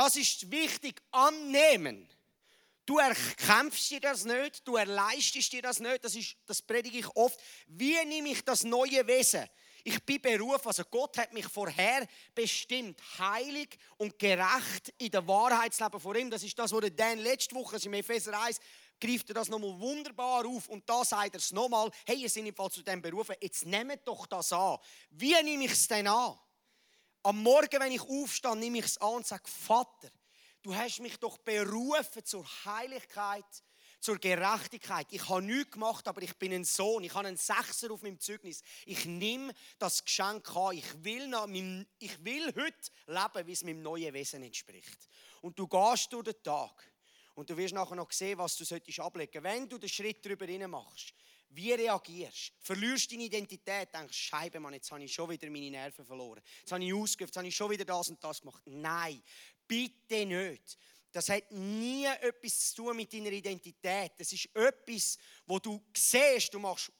das 0.00 0.16
ist 0.16 0.50
wichtig, 0.50 1.02
annehmen. 1.10 2.08
Du 2.86 2.98
erkämpfst 2.98 3.90
dir 3.90 4.00
das 4.00 4.24
nicht, 4.24 4.66
du 4.66 4.76
erleistest 4.76 5.52
dir 5.52 5.60
das 5.60 5.78
nicht, 5.78 6.02
das, 6.02 6.14
ist, 6.14 6.36
das 6.46 6.62
predige 6.62 6.98
ich 6.98 7.16
oft. 7.16 7.38
Wie 7.66 8.02
nehme 8.06 8.30
ich 8.30 8.42
das 8.42 8.64
neue 8.64 9.06
Wesen? 9.06 9.46
Ich 9.84 10.02
bin 10.04 10.20
berufen, 10.20 10.66
also 10.66 10.84
Gott 10.90 11.18
hat 11.18 11.34
mich 11.34 11.46
vorher 11.46 12.06
bestimmt, 12.34 12.98
heilig 13.18 13.78
und 13.98 14.18
gerecht 14.18 14.92
in 14.96 15.10
der 15.10 15.26
Wahrheitsleben 15.26 16.00
vor 16.00 16.16
ihm. 16.16 16.30
Das 16.30 16.42
ist 16.42 16.58
das, 16.58 16.72
was 16.72 16.84
Dan 16.96 17.18
letzte 17.18 17.54
Woche 17.54 17.76
im 17.84 17.92
Epheser 17.92 18.38
1 18.40 18.58
greift 19.00 19.28
er 19.30 19.34
das 19.34 19.48
nochmal 19.48 19.78
wunderbar 19.80 20.46
auf 20.46 20.68
und 20.68 20.88
da 20.88 21.04
sagt 21.04 21.34
er 21.34 21.38
es 21.38 21.52
nochmal, 21.52 21.90
hey, 22.06 22.16
ihr 22.16 22.28
seid 22.28 22.46
im 22.46 22.54
Fall 22.54 22.70
zu 22.70 22.82
dem 22.82 23.00
berufen, 23.00 23.34
jetzt 23.40 23.66
nehmt 23.66 24.06
doch 24.06 24.26
das 24.26 24.52
an. 24.52 24.78
Wie 25.10 25.34
nehme 25.42 25.64
ich 25.64 25.72
es 25.72 25.88
denn 25.88 26.06
an? 26.06 26.38
Am 27.22 27.42
Morgen, 27.42 27.80
wenn 27.80 27.92
ich 27.92 28.00
aufstehe, 28.00 28.56
nehme 28.56 28.78
ich 28.78 28.86
es 28.86 28.98
an 28.98 29.16
und 29.16 29.26
sage, 29.26 29.44
Vater, 29.46 30.10
du 30.62 30.74
hast 30.74 31.00
mich 31.00 31.16
doch 31.18 31.38
berufen 31.38 32.24
zur 32.24 32.46
Heiligkeit, 32.64 33.44
zur 34.00 34.18
Gerechtigkeit. 34.18 35.06
Ich 35.10 35.28
habe 35.28 35.42
nichts 35.42 35.72
gemacht, 35.72 36.08
aber 36.08 36.22
ich 36.22 36.36
bin 36.38 36.52
ein 36.52 36.64
Sohn. 36.64 37.04
Ich 37.04 37.14
habe 37.14 37.28
einen 37.28 37.36
Sechser 37.36 37.90
auf 37.90 38.02
meinem 38.02 38.18
Zeugnis. 38.18 38.62
Ich 38.86 39.04
nehme 39.04 39.52
das 39.78 40.02
Geschenk 40.04 40.54
an. 40.56 40.76
Ich 40.76 41.04
will, 41.04 41.28
noch, 41.28 41.46
ich 41.98 42.24
will 42.24 42.46
heute 42.46 42.90
leben, 43.06 43.46
wie 43.46 43.52
es 43.52 43.62
meinem 43.62 43.82
neuen 43.82 44.14
Wesen 44.14 44.42
entspricht. 44.42 45.08
Und 45.42 45.58
du 45.58 45.68
gehst 45.68 46.12
durch 46.12 46.24
den 46.24 46.42
Tag 46.42 46.89
und 47.40 47.48
du 47.48 47.56
wirst 47.56 47.72
nachher 47.72 47.96
noch 47.96 48.12
sehen, 48.12 48.36
was 48.36 48.54
du 48.54 48.64
solltest 48.64 49.00
ablegen. 49.00 49.42
Wenn 49.42 49.66
du 49.66 49.78
den 49.78 49.88
Schritt 49.88 50.22
darüber 50.24 50.46
machst, 50.68 51.14
wie 51.48 51.72
reagierst 51.72 52.50
du? 52.50 52.54
Verlierst 52.60 53.10
deine 53.10 53.22
Identität, 53.22 53.94
denkst 53.94 54.14
Scheibe, 54.14 54.60
Mann, 54.60 54.74
jetzt 54.74 54.92
habe 54.92 55.02
ich 55.02 55.12
schon 55.12 55.30
wieder 55.30 55.48
meine 55.48 55.70
Nerven 55.70 56.04
verloren. 56.04 56.42
Jetzt 56.60 56.70
habe 56.70 56.84
ich 56.84 56.92
ausgeübt, 56.92 57.30
jetzt 57.30 57.36
habe 57.38 57.48
ich 57.48 57.56
schon 57.56 57.70
wieder 57.70 57.86
das 57.86 58.10
und 58.10 58.22
das 58.22 58.40
gemacht. 58.40 58.62
Nein, 58.66 59.22
bitte 59.66 60.26
nicht. 60.26 60.78
Das 61.10 61.30
hat 61.30 61.50
nie 61.50 62.04
etwas 62.04 62.72
zu 62.72 62.82
tun 62.82 62.96
mit 62.96 63.10
deiner 63.10 63.32
Identität. 63.32 64.12
Das 64.18 64.30
ist 64.34 64.54
etwas, 64.54 65.16
wo 65.46 65.58
du 65.58 65.82
siehst, 65.96 66.52
du 66.52 66.58
machst, 66.58 66.92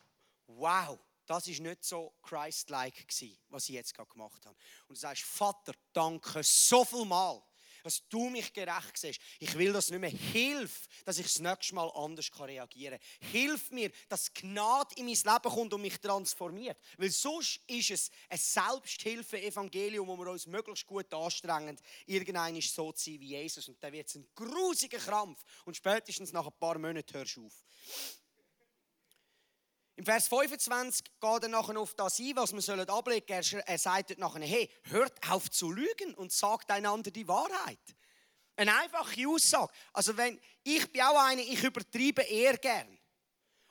wow, 0.46 0.98
das 1.26 1.48
ist 1.48 1.60
nicht 1.60 1.84
so 1.84 2.14
Christ-like 2.22 3.06
was 3.50 3.68
ich 3.68 3.74
jetzt 3.74 3.92
gerade 3.94 4.08
gemacht 4.08 4.46
habe. 4.46 4.56
Und 4.88 4.96
du 4.96 5.00
sagst, 5.00 5.22
Vater, 5.22 5.74
danke 5.92 6.42
so 6.42 6.82
viel 6.82 7.04
Mal 7.04 7.42
dass 7.82 8.06
du 8.08 8.28
mich 8.28 8.52
gerecht 8.52 8.96
siehst. 8.96 9.20
Ich 9.38 9.56
will 9.56 9.72
das 9.72 9.90
nicht 9.90 10.00
mehr. 10.00 10.10
Hilf, 10.10 10.88
dass 11.04 11.18
ich 11.18 11.26
das 11.26 11.38
nächste 11.40 11.74
Mal 11.74 11.90
anders 11.94 12.30
reagieren 12.38 12.98
kann. 12.98 13.28
Hilf 13.30 13.70
mir, 13.70 13.90
dass 14.08 14.32
Gnade 14.32 14.94
in 14.96 15.06
mein 15.06 15.14
Leben 15.14 15.54
kommt 15.54 15.74
und 15.74 15.82
mich 15.82 15.98
transformiert. 16.00 16.78
Weil 16.98 17.10
sonst 17.10 17.60
ist 17.66 17.90
es 17.90 18.10
ein 18.28 18.38
Selbsthilfe-Evangelium, 18.38 20.06
wo 20.06 20.16
wir 20.16 20.30
uns 20.30 20.46
möglichst 20.46 20.86
gut 20.86 21.12
anstrengen, 21.12 21.78
irgendein 22.06 22.60
so 22.60 22.92
zu 22.92 23.10
sein 23.10 23.20
wie 23.20 23.28
Jesus. 23.28 23.68
Und 23.68 23.82
dann 23.82 23.92
wird 23.92 24.08
es 24.08 24.14
ein 24.14 24.26
grusiger 24.34 24.98
Krampf. 24.98 25.42
Und 25.64 25.76
spätestens 25.76 26.32
nach 26.32 26.46
ein 26.46 26.58
paar 26.58 26.78
Monaten 26.78 27.12
hörst 27.14 27.36
du 27.36 27.46
auf. 27.46 27.62
Im 30.00 30.06
Vers 30.06 30.28
25 30.28 31.04
geht 31.20 31.42
er 31.42 31.48
nachher 31.50 31.78
auf 31.78 31.92
das 31.92 32.18
ein, 32.20 32.34
was 32.34 32.54
wir 32.54 32.88
ablegen 32.88 33.42
sollen. 33.42 33.62
Er 33.66 33.76
sagt 33.76 34.16
nachher, 34.16 34.40
hey, 34.40 34.70
hört 34.84 35.12
auf 35.28 35.50
zu 35.50 35.70
lügen 35.70 36.14
und 36.14 36.32
sagt 36.32 36.70
einander 36.70 37.10
die 37.10 37.28
Wahrheit. 37.28 37.78
Eine 38.56 38.78
einfache 38.78 39.28
Aussage. 39.28 39.70
Also 39.92 40.16
wenn, 40.16 40.40
ich 40.62 40.90
bin 40.90 41.02
auch 41.02 41.22
eine, 41.22 41.42
ich 41.42 41.62
übertreibe 41.62 42.22
eher 42.22 42.56
gern. 42.56 42.98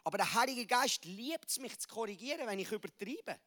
Aber 0.03 0.19
der 0.19 0.31
Heilige 0.31 0.67
Geist 0.67 1.03
liebt 1.03 1.49
es, 1.49 1.57
mich 1.57 1.75
zu 1.79 1.87
korrigieren, 1.87 2.45
wenn 2.45 2.59
ich 2.59 2.71
übertreibe. 2.71 3.39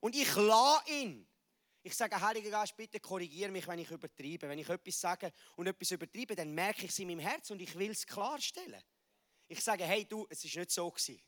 Und 0.00 0.14
ich 0.14 0.36
lasse 0.36 0.90
ihn. 0.90 1.26
Ich 1.82 1.96
sage, 1.96 2.20
Heiliger 2.20 2.50
Geist, 2.50 2.76
bitte 2.76 3.00
korrigiere 3.00 3.50
mich, 3.50 3.66
wenn 3.66 3.78
ich 3.78 3.90
übertreibe. 3.90 4.50
Wenn 4.50 4.58
ich 4.58 4.68
etwas 4.68 5.00
sage 5.00 5.32
und 5.56 5.66
etwas 5.66 5.90
übertreibe, 5.92 6.36
dann 6.36 6.52
merke 6.52 6.84
ich 6.84 6.90
es 6.90 6.98
in 6.98 7.08
meinem 7.08 7.20
Herz 7.20 7.50
und 7.50 7.62
ich 7.62 7.74
will 7.74 7.90
es 7.90 8.06
klarstellen. 8.06 8.82
Ich 9.48 9.64
sage, 9.64 9.84
hey 9.84 10.04
du, 10.04 10.26
es 10.28 10.44
ist 10.44 10.54
nicht 10.54 10.70
so 10.72 10.90
gewesen. 10.90 11.18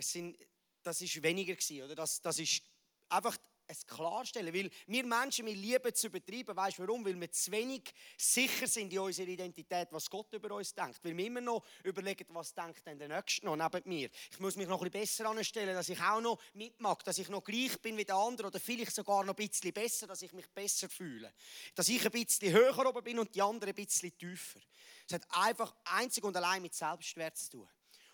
Es 0.00 0.12
sind, 0.12 0.36
das 0.82 1.00
ist 1.00 1.22
weniger 1.22 1.54
gewesen, 1.54 1.82
oder? 1.82 1.94
Das, 1.94 2.20
das 2.22 2.38
ist 2.38 2.62
einfach 3.10 3.36
es 3.70 3.86
klarstellen, 3.86 4.52
weil 4.52 4.70
wir 4.86 5.04
Menschen, 5.04 5.46
wir 5.46 5.54
lieben 5.54 5.94
zu 5.94 6.08
übertreiben. 6.08 6.56
Weißt 6.56 6.78
du 6.78 6.82
warum? 6.82 7.04
Weil 7.04 7.18
wir 7.20 7.30
zu 7.30 7.52
wenig 7.52 7.92
sicher 8.16 8.66
sind 8.66 8.92
in 8.92 8.98
unserer 8.98 9.28
Identität, 9.28 9.88
was 9.92 10.10
Gott 10.10 10.32
über 10.32 10.56
uns 10.56 10.74
denkt. 10.74 10.98
Weil 11.04 11.16
wir 11.16 11.26
immer 11.26 11.40
noch 11.40 11.64
überlegen, 11.84 12.26
was 12.30 12.52
denkt 12.52 12.84
denn 12.84 12.98
der 12.98 13.08
Nächste 13.08 13.46
noch 13.46 13.56
neben 13.56 13.88
mir. 13.88 14.10
Ich 14.32 14.40
muss 14.40 14.56
mich 14.56 14.66
noch 14.66 14.82
ein 14.82 14.90
bisschen 14.90 15.24
besser 15.24 15.30
anstellen, 15.30 15.74
dass 15.74 15.88
ich 15.88 16.00
auch 16.00 16.20
noch 16.20 16.42
mitmache, 16.54 17.04
dass 17.04 17.18
ich 17.18 17.28
noch 17.28 17.44
gleich 17.44 17.80
bin 17.80 17.96
wie 17.96 18.04
der 18.04 18.16
andere 18.16 18.48
oder 18.48 18.58
vielleicht 18.58 18.94
sogar 18.94 19.22
noch 19.24 19.36
ein 19.36 19.48
bisschen 19.48 19.72
besser, 19.72 20.06
dass 20.06 20.22
ich 20.22 20.32
mich 20.32 20.48
besser 20.48 20.88
fühle. 20.88 21.32
Dass 21.74 21.88
ich 21.88 22.04
ein 22.04 22.10
bisschen 22.10 22.52
höher 22.52 22.86
oben 22.86 23.04
bin 23.04 23.18
und 23.18 23.34
die 23.34 23.42
anderen 23.42 23.70
ein 23.70 23.84
bisschen 23.84 24.16
tiefer. 24.18 24.60
Es 25.06 25.14
hat 25.14 25.26
einfach 25.30 25.74
einzig 25.84 26.24
und 26.24 26.36
allein 26.36 26.62
mit 26.62 26.74
Selbstwert 26.74 27.36
zu 27.36 27.50
tun. 27.50 27.68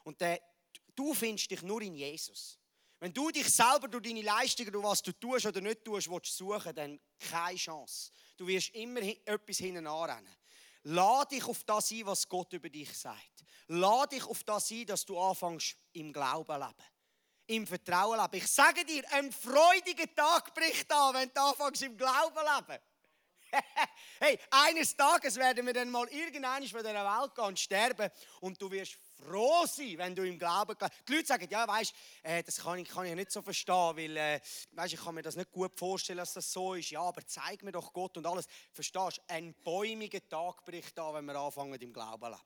Und 0.04 0.20
der 0.20 0.40
du 0.96 1.14
findest 1.14 1.50
dich 1.50 1.62
nur 1.62 1.82
in 1.82 1.94
Jesus. 1.94 2.58
Wenn 2.98 3.12
du 3.12 3.30
dich 3.30 3.48
selber 3.48 3.88
durch 3.88 4.02
deine 4.02 4.22
Leistungen, 4.22 4.72
durch 4.72 4.84
was 4.84 5.02
du 5.02 5.12
tust 5.12 5.46
oder 5.46 5.60
nicht 5.60 5.84
tust, 5.84 6.10
willst 6.10 6.36
suchen, 6.36 6.74
dann 6.74 6.98
keine 7.18 7.58
Chance. 7.58 8.10
Du 8.36 8.46
wirst 8.46 8.74
immer 8.74 9.02
etwas 9.02 9.58
hinten 9.58 9.86
anrennen. 9.86 10.34
Lade 10.84 11.34
dich 11.34 11.44
auf 11.44 11.62
das 11.64 11.90
ein, 11.90 12.06
was 12.06 12.28
Gott 12.28 12.52
über 12.52 12.70
dich 12.70 12.96
sagt. 12.96 13.44
Lade 13.68 14.16
dich 14.16 14.24
auf 14.24 14.44
das 14.44 14.70
ein, 14.70 14.86
dass 14.86 15.04
du 15.04 15.18
anfängst 15.18 15.76
im 15.92 16.12
Glauben 16.12 16.58
leben. 16.58 16.84
Im 17.48 17.66
Vertrauen 17.66 18.18
leben. 18.18 18.36
Ich 18.36 18.46
sage 18.46 18.84
dir, 18.84 19.02
ein 19.12 19.30
freudiger 19.30 20.14
Tag 20.14 20.54
bricht 20.54 20.90
an, 20.90 21.14
wenn 21.14 21.30
du 21.34 21.40
anfängst 21.40 21.82
im 21.82 21.96
Glauben 21.96 22.36
leben. 22.36 22.82
hey, 24.20 24.38
eines 24.50 24.96
Tages 24.96 25.36
werden 25.36 25.66
wir 25.66 25.74
dann 25.74 25.90
mal 25.90 26.08
irgendwann 26.08 26.66
von 26.66 26.80
dieser 26.82 27.20
Welt 27.20 27.34
gehen 27.34 27.44
und 27.44 27.58
sterben 27.58 28.10
und 28.40 28.60
du 28.60 28.70
wirst 28.70 28.98
froh 29.16 29.66
sein, 29.66 29.94
wenn 29.98 30.14
du 30.14 30.26
im 30.26 30.38
Glauben 30.38 30.76
gehst. 30.78 30.92
Die 31.08 31.14
Leute 31.14 31.26
sagen, 31.26 31.48
ja, 31.50 31.66
weißt, 31.66 31.94
äh, 32.22 32.42
das 32.42 32.56
kann 32.58 32.78
ich, 32.78 32.88
kann 32.88 33.06
ich 33.06 33.14
nicht 33.14 33.30
so 33.30 33.42
verstehen, 33.42 33.96
weil, 33.96 34.16
äh, 34.16 34.40
weißt, 34.72 34.94
ich 34.94 35.00
kann 35.00 35.14
mir 35.14 35.22
das 35.22 35.36
nicht 35.36 35.50
gut 35.50 35.78
vorstellen, 35.78 36.18
dass 36.18 36.34
das 36.34 36.52
so 36.52 36.74
ist. 36.74 36.90
Ja, 36.90 37.00
aber 37.00 37.26
zeig 37.26 37.62
mir 37.62 37.72
doch 37.72 37.92
Gott 37.92 38.16
und 38.16 38.26
alles. 38.26 38.46
Verstehst 38.72 39.18
du? 39.18 39.22
Ein 39.34 39.54
bäumiger 39.64 40.26
Tag 40.28 40.64
bricht 40.64 40.98
an, 40.98 41.14
wenn 41.14 41.24
wir 41.24 41.36
anfangen 41.36 41.80
im 41.80 41.92
Glauben 41.92 42.30
leben. 42.30 42.42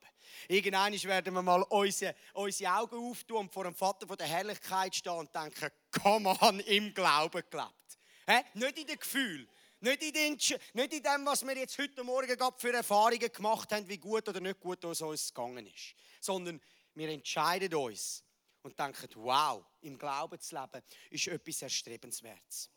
Irgendwann 0.48 0.92
werden 1.02 1.34
wir 1.34 1.42
mal 1.42 1.62
unsere, 1.62 2.14
unsere 2.34 2.74
Augen 2.74 3.10
auftun 3.10 3.38
und 3.38 3.52
vor 3.52 3.64
dem 3.64 3.74
Vater 3.74 4.06
von 4.06 4.16
der 4.16 4.26
Herrlichkeit 4.26 4.94
stehen 4.94 5.12
und 5.12 5.34
denken, 5.34 5.70
komm 5.90 6.26
an, 6.26 6.60
im 6.60 6.94
Glauben 6.94 7.42
gelebt. 7.50 7.98
Hä? 8.26 8.42
Nicht 8.54 8.78
in 8.78 8.86
dem 8.86 8.98
Gefühl. 8.98 9.48
Nicht 9.82 10.02
in, 10.02 10.12
den, 10.12 10.32
nicht 10.34 10.92
in 10.92 11.02
dem, 11.02 11.24
was 11.24 11.46
wir 11.46 11.56
jetzt 11.56 11.78
heute 11.78 12.04
Morgen 12.04 12.36
für 12.58 12.72
Erfahrungen 12.72 13.32
gemacht 13.32 13.72
haben, 13.72 13.88
wie 13.88 13.96
gut 13.96 14.28
oder 14.28 14.40
nicht 14.40 14.60
gut 14.60 14.84
es 14.84 15.00
uns 15.00 15.32
gegangen 15.32 15.66
ist. 15.66 15.94
Sondern 16.20 16.60
wir 16.94 17.08
entscheiden 17.08 17.74
uns 17.74 18.22
und 18.62 18.78
denken, 18.78 19.08
wow, 19.14 19.64
im 19.80 19.98
Glauben 19.98 20.38
zu 20.38 20.54
leben 20.54 20.82
ist 21.08 21.28
etwas 21.28 21.62
Erstrebenswertes. 21.62 22.68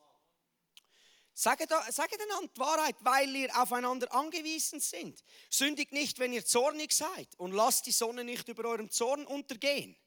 Sagt, 1.34 1.68
sagt 1.90 2.22
einander 2.22 2.52
die 2.56 2.60
Wahrheit, 2.60 2.96
weil 3.02 3.36
ihr 3.36 3.62
aufeinander 3.62 4.14
angewiesen 4.14 4.80
sind. 4.80 5.24
Sündigt 5.50 5.92
nicht, 5.92 6.20
wenn 6.20 6.32
ihr 6.32 6.46
zornig 6.46 6.94
seid 6.94 7.28
und 7.38 7.52
lasst 7.52 7.86
die 7.86 7.92
Sonne 7.92 8.24
nicht 8.24 8.48
über 8.48 8.66
eurem 8.66 8.90
Zorn 8.90 9.26
untergehen. 9.26 9.98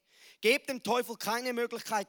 Gebt 0.41 0.71
dem 0.71 0.83
Teufel 0.83 1.17
keine 1.17 1.53
Möglichkeit, 1.53 2.09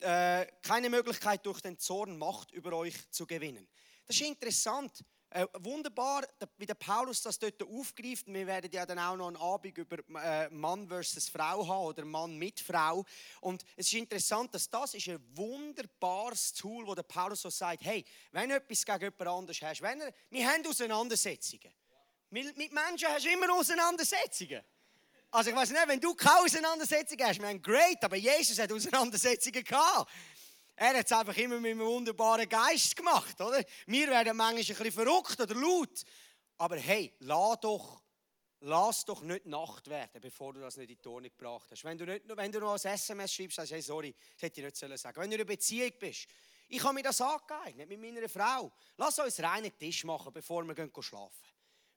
äh, 0.00 0.46
keine 0.62 0.90
Möglichkeit 0.90 1.44
durch 1.46 1.60
den 1.60 1.78
Zorn 1.78 2.18
Macht 2.18 2.52
über 2.52 2.74
euch 2.74 3.10
zu 3.10 3.26
gewinnen. 3.26 3.66
Das 4.12 4.20
ist 4.20 4.26
interessant. 4.26 5.04
äh, 5.30 5.46
wunderbar, 5.60 6.28
wie 6.58 6.66
der 6.66 6.74
Paulus 6.74 7.22
das 7.22 7.38
dort 7.38 7.62
aufgreift. 7.62 8.26
Wir 8.26 8.46
werden 8.46 8.70
ja 8.70 8.84
dann 8.84 8.98
auch 8.98 9.16
noch 9.16 9.28
einen 9.28 9.36
Abend 9.38 9.78
über 9.78 9.96
äh, 10.22 10.50
Mann 10.50 10.86
versus 10.86 11.30
Frau 11.30 11.66
haben 11.66 11.86
oder 11.86 12.04
Mann 12.04 12.36
mit 12.36 12.60
Frau. 12.60 13.06
Und 13.40 13.64
es 13.74 13.86
ist 13.86 13.94
interessant, 13.94 14.54
dass 14.54 14.68
das 14.68 14.92
ist 14.92 15.08
ein 15.08 15.18
wunderbares 15.34 16.52
Tool, 16.52 16.86
wo 16.86 16.94
der 16.94 17.04
Paulus 17.04 17.40
so 17.40 17.48
sagt, 17.48 17.82
hey, 17.84 18.04
wenn 18.32 18.50
du 18.50 18.56
etwas 18.56 18.84
gegen 18.84 19.00
jemand 19.00 19.26
anderes 19.26 19.62
hast, 19.62 19.80
wenn 19.80 20.02
er, 20.02 20.12
wir 20.28 20.46
haben 20.46 20.66
Auseinandersetzungen. 20.66 21.72
Mit, 22.28 22.54
mit 22.58 22.70
Menschen 22.70 23.08
hast 23.08 23.24
du 23.24 23.30
immer 23.30 23.50
Auseinandersetzungen. 23.54 24.62
Also 25.34 25.48
ich 25.48 25.56
weiß 25.56 25.70
nicht, 25.70 25.88
wenn 25.88 25.98
du 25.98 26.14
keine 26.14 26.40
Auseinandersetzungen 26.40 27.26
hast, 27.26 27.40
wir 27.40 27.48
haben 27.48 27.62
great, 27.62 28.04
aber 28.04 28.16
Jesus 28.16 28.58
hat 28.58 28.70
Auseinandersetzungen 28.70 29.64
gehabt. 29.64 30.10
Er 30.76 30.98
hat 30.98 31.06
es 31.06 31.12
einfach 31.12 31.36
immer 31.36 31.60
mit 31.60 31.72
einem 31.72 31.86
wunderbaren 31.86 32.48
Geist 32.48 32.96
gemacht, 32.96 33.40
oder? 33.40 33.62
Wir 33.86 34.08
werden 34.08 34.36
manchmal 34.36 34.60
ein 34.60 34.64
bisschen 34.64 34.92
verrückt 34.92 35.40
oder 35.40 35.54
laut. 35.54 36.02
Aber 36.58 36.76
hey, 36.76 37.14
lass 37.20 37.60
doch, 37.60 38.02
lass 38.60 39.04
doch 39.04 39.22
nicht 39.22 39.46
Nacht 39.46 39.88
werden, 39.88 40.20
bevor 40.20 40.52
du 40.54 40.60
das 40.60 40.76
nicht 40.76 40.90
in 40.90 40.98
die 41.02 41.08
Ordnung 41.08 41.30
gebracht 41.36 41.70
hast. 41.70 41.84
Wenn 41.84 41.98
du, 41.98 42.06
nicht, 42.06 42.22
wenn 42.26 42.52
du 42.52 42.60
noch 42.60 42.72
ein 42.72 42.92
SMS 42.92 43.32
schreibst, 43.32 43.56
sagst 43.56 43.70
du, 43.70 43.74
hey, 43.74 43.82
sorry, 43.82 44.14
das 44.34 44.42
hätte 44.42 44.60
ich 44.60 44.64
nicht 44.64 44.76
sagen 44.76 44.96
sollen 44.96 45.16
Wenn 45.16 45.30
du 45.30 45.36
in 45.36 45.40
einer 45.40 45.48
Beziehung 45.48 45.92
bist, 45.98 46.26
ich 46.68 46.82
habe 46.82 46.94
mir 46.94 47.02
das 47.02 47.20
angeeignet 47.20 47.88
mit 47.88 48.00
meiner 48.00 48.28
Frau. 48.28 48.72
Lass 48.96 49.18
uns 49.18 49.40
reinen 49.40 49.76
Tisch 49.76 50.04
machen, 50.04 50.32
bevor 50.32 50.64
wir 50.64 50.74
gehen 50.74 50.90
schlafen. 51.00 51.51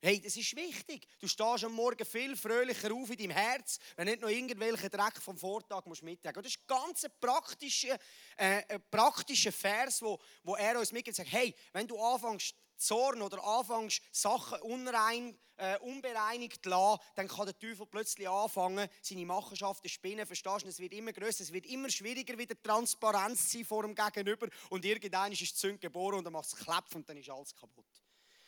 Hey, 0.05 0.21
das 0.21 0.37
ist 0.37 0.55
wichtig. 0.55 1.07
Du 1.19 1.27
stehst 1.27 1.63
am 1.63 1.73
Morgen 1.73 2.05
viel 2.05 2.37
fröhlicher 2.37 2.93
auf 2.93 3.09
in 3.09 3.17
deinem 3.17 3.31
Herz, 3.31 3.79
wenn 3.95 4.05
nicht 4.05 4.21
noch 4.21 4.29
irgendwelchen 4.29 4.91
Dreck 4.91 5.19
vom 5.19 5.35
Vortag 5.35 5.83
musst 5.87 6.03
mittragen 6.03 6.43
musst. 6.43 6.59
Das 6.69 6.77
ist 6.85 7.01
ein 7.01 7.07
ganz 7.07 7.15
praktischer, 7.19 7.97
äh, 8.37 8.77
praktischer 8.91 9.51
Vers, 9.51 10.03
wo, 10.03 10.19
wo 10.43 10.55
er 10.57 10.77
uns 10.77 10.91
mitgibt 10.91 11.17
sagt, 11.17 11.31
hey, 11.31 11.55
wenn 11.73 11.87
du 11.87 11.99
anfängst 11.99 12.53
Zorn 12.77 13.19
oder 13.23 13.43
anfängst 13.43 13.99
Sachen 14.11 14.61
unrein, 14.61 15.39
äh, 15.57 15.79
unbereinigt 15.79 16.65
zu 16.65 16.69
lassen, 16.69 17.01
dann 17.15 17.27
kann 17.27 17.47
der 17.47 17.57
Teufel 17.57 17.87
plötzlich 17.87 18.29
anfangen, 18.29 18.87
seine 19.01 19.25
Machenschaften 19.25 19.89
spinnen. 19.89 20.27
Verstehst 20.27 20.65
du? 20.65 20.67
Es 20.67 20.77
wird 20.77 20.93
immer 20.93 21.13
größer, 21.13 21.41
es 21.41 21.51
wird 21.51 21.65
immer 21.65 21.89
schwieriger, 21.89 22.37
wieder 22.37 22.61
Transparenz 22.61 23.49
zu 23.49 23.57
sein 23.57 23.65
vor 23.65 23.81
dem 23.81 23.95
Gegenüber. 23.95 24.49
Und 24.69 24.85
irgendwann 24.85 25.31
ist 25.31 25.63
die 25.63 25.79
geboren 25.79 26.19
und 26.19 26.25
dann 26.25 26.33
macht 26.33 26.45
es 26.45 26.55
Klapp 26.55 26.93
und 26.93 27.09
dann 27.09 27.17
ist 27.17 27.31
alles 27.31 27.55
kaputt. 27.55 28.04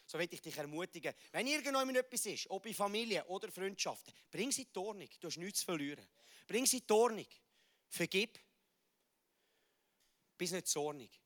So 0.08 0.18
will 0.18 0.28
ich 0.32 0.42
dich 0.42 0.58
ermutigen, 0.58 1.14
wenn 1.34 1.46
irgendjemand 1.48 1.98
etwas 1.98 2.26
ist, 2.26 2.50
ob 2.50 2.66
in 2.66 2.74
Familie 2.74 3.26
oder 3.26 3.52
Freundschaften, 3.52 4.14
bring 4.32 4.52
sie 4.54 4.62
in 4.62 4.70
die 4.74 4.80
Ordnung. 4.80 5.10
Du 5.20 5.28
hast 5.28 5.38
nichts 5.38 5.60
zu 5.60 5.66
verlieren. 5.66 6.08
Bring 6.48 6.66
sie 6.66 6.78
in 6.78 6.88
die 6.88 6.94
Ordnung. 6.94 7.28
Vergib. 7.90 8.40
Bist 10.38 10.54
nicht 10.54 10.68
zornig. 10.68 11.22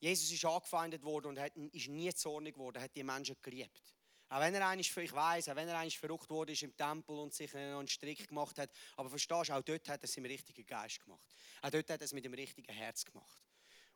Jesus 0.00 0.30
ist 0.30 0.44
angefeindet 0.44 1.02
worden 1.02 1.36
und 1.36 1.74
ist 1.74 1.88
nie 1.88 2.12
zornig 2.14 2.54
geworden, 2.54 2.80
hat 2.80 2.94
die 2.94 3.02
Menschen 3.02 3.36
geliebt. 3.42 3.94
Auch 4.30 4.40
wenn 4.40 4.54
er 4.54 4.68
eigentlich, 4.68 4.96
ich 4.96 5.12
weiß, 5.12 5.48
auch 5.48 5.56
wenn 5.56 5.68
er 5.68 5.78
eigentlich 5.78 5.98
verrückt 5.98 6.30
wurde 6.30 6.52
ist 6.52 6.62
im 6.62 6.76
Tempel 6.76 7.18
und 7.18 7.34
sich 7.34 7.54
einen 7.54 7.88
Strick 7.88 8.28
gemacht 8.28 8.58
hat, 8.58 8.70
aber 8.96 9.10
verstehst 9.10 9.50
du, 9.50 9.54
auch 9.54 9.62
dort 9.62 9.88
hat 9.88 10.02
er 10.02 10.04
es 10.04 10.16
im 10.16 10.24
richtigen 10.24 10.64
Geist 10.64 11.00
gemacht. 11.00 11.34
Auch 11.62 11.70
dort 11.70 11.90
hat 11.90 12.00
er 12.00 12.04
es 12.04 12.12
mit 12.12 12.24
dem 12.24 12.34
richtigen 12.34 12.72
Herz 12.72 13.04
gemacht. 13.04 13.42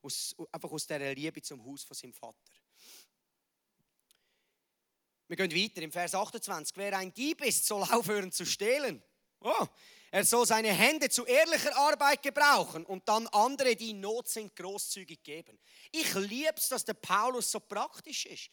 Aus, 0.03 0.35
einfach 0.51 0.70
aus 0.70 0.87
dieser 0.87 1.14
Liebe 1.14 1.40
zum 1.40 1.64
Haus 1.64 1.85
von 1.85 1.94
seinem 1.94 2.14
Vater. 2.14 2.53
Wir 5.33 5.49
gehen 5.49 5.64
weiter 5.64 5.81
im 5.81 5.90
Vers 5.90 6.14
28. 6.14 6.77
Wer 6.77 6.99
ein 6.99 7.11
Dieb 7.14 7.42
ist, 7.42 7.64
soll 7.64 7.83
aufhören 7.85 8.31
zu 8.31 8.45
stehlen. 8.45 9.03
Oh, 9.40 9.66
er 10.11 10.27
soll 10.27 10.47
seine 10.47 10.68
Hände 10.68 11.09
zu 11.09 11.25
ehrlicher 11.25 11.75
Arbeit 11.75 12.23
gebrauchen 12.23 12.85
und 12.85 13.09
dann 13.09 13.27
andere, 13.29 13.75
die 13.75 13.92
in 13.92 14.01
Not 14.01 14.29
sind, 14.29 14.55
großzügig 14.55 15.23
geben. 15.23 15.59
Ich 15.90 16.12
liebe 16.12 16.53
es, 16.59 16.68
dass 16.68 16.85
der 16.85 16.92
Paulus 16.92 17.51
so 17.51 17.61
praktisch 17.61 18.27
ist. 18.27 18.51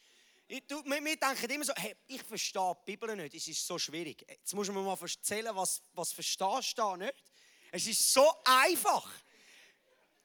Wir, 0.48 0.62
denken 0.62 1.50
immer 1.50 1.64
so, 1.66 1.74
hey, 1.76 1.94
ich 2.06 2.22
verstehe 2.22 2.74
die 2.80 2.92
Bibel 2.92 3.14
nicht, 3.14 3.34
es 3.34 3.46
ist 3.46 3.66
so 3.66 3.78
schwierig. 3.78 4.24
Jetzt 4.26 4.54
muss 4.54 4.68
man 4.68 4.82
mal 4.82 4.96
erzählen, 4.98 5.54
was, 5.54 5.82
was 5.92 6.12
verstehst 6.12 6.78
du 6.78 6.82
da 6.82 6.96
nicht? 6.96 7.22
Es 7.72 7.86
ist 7.86 8.10
so 8.10 8.26
einfach. 8.42 9.06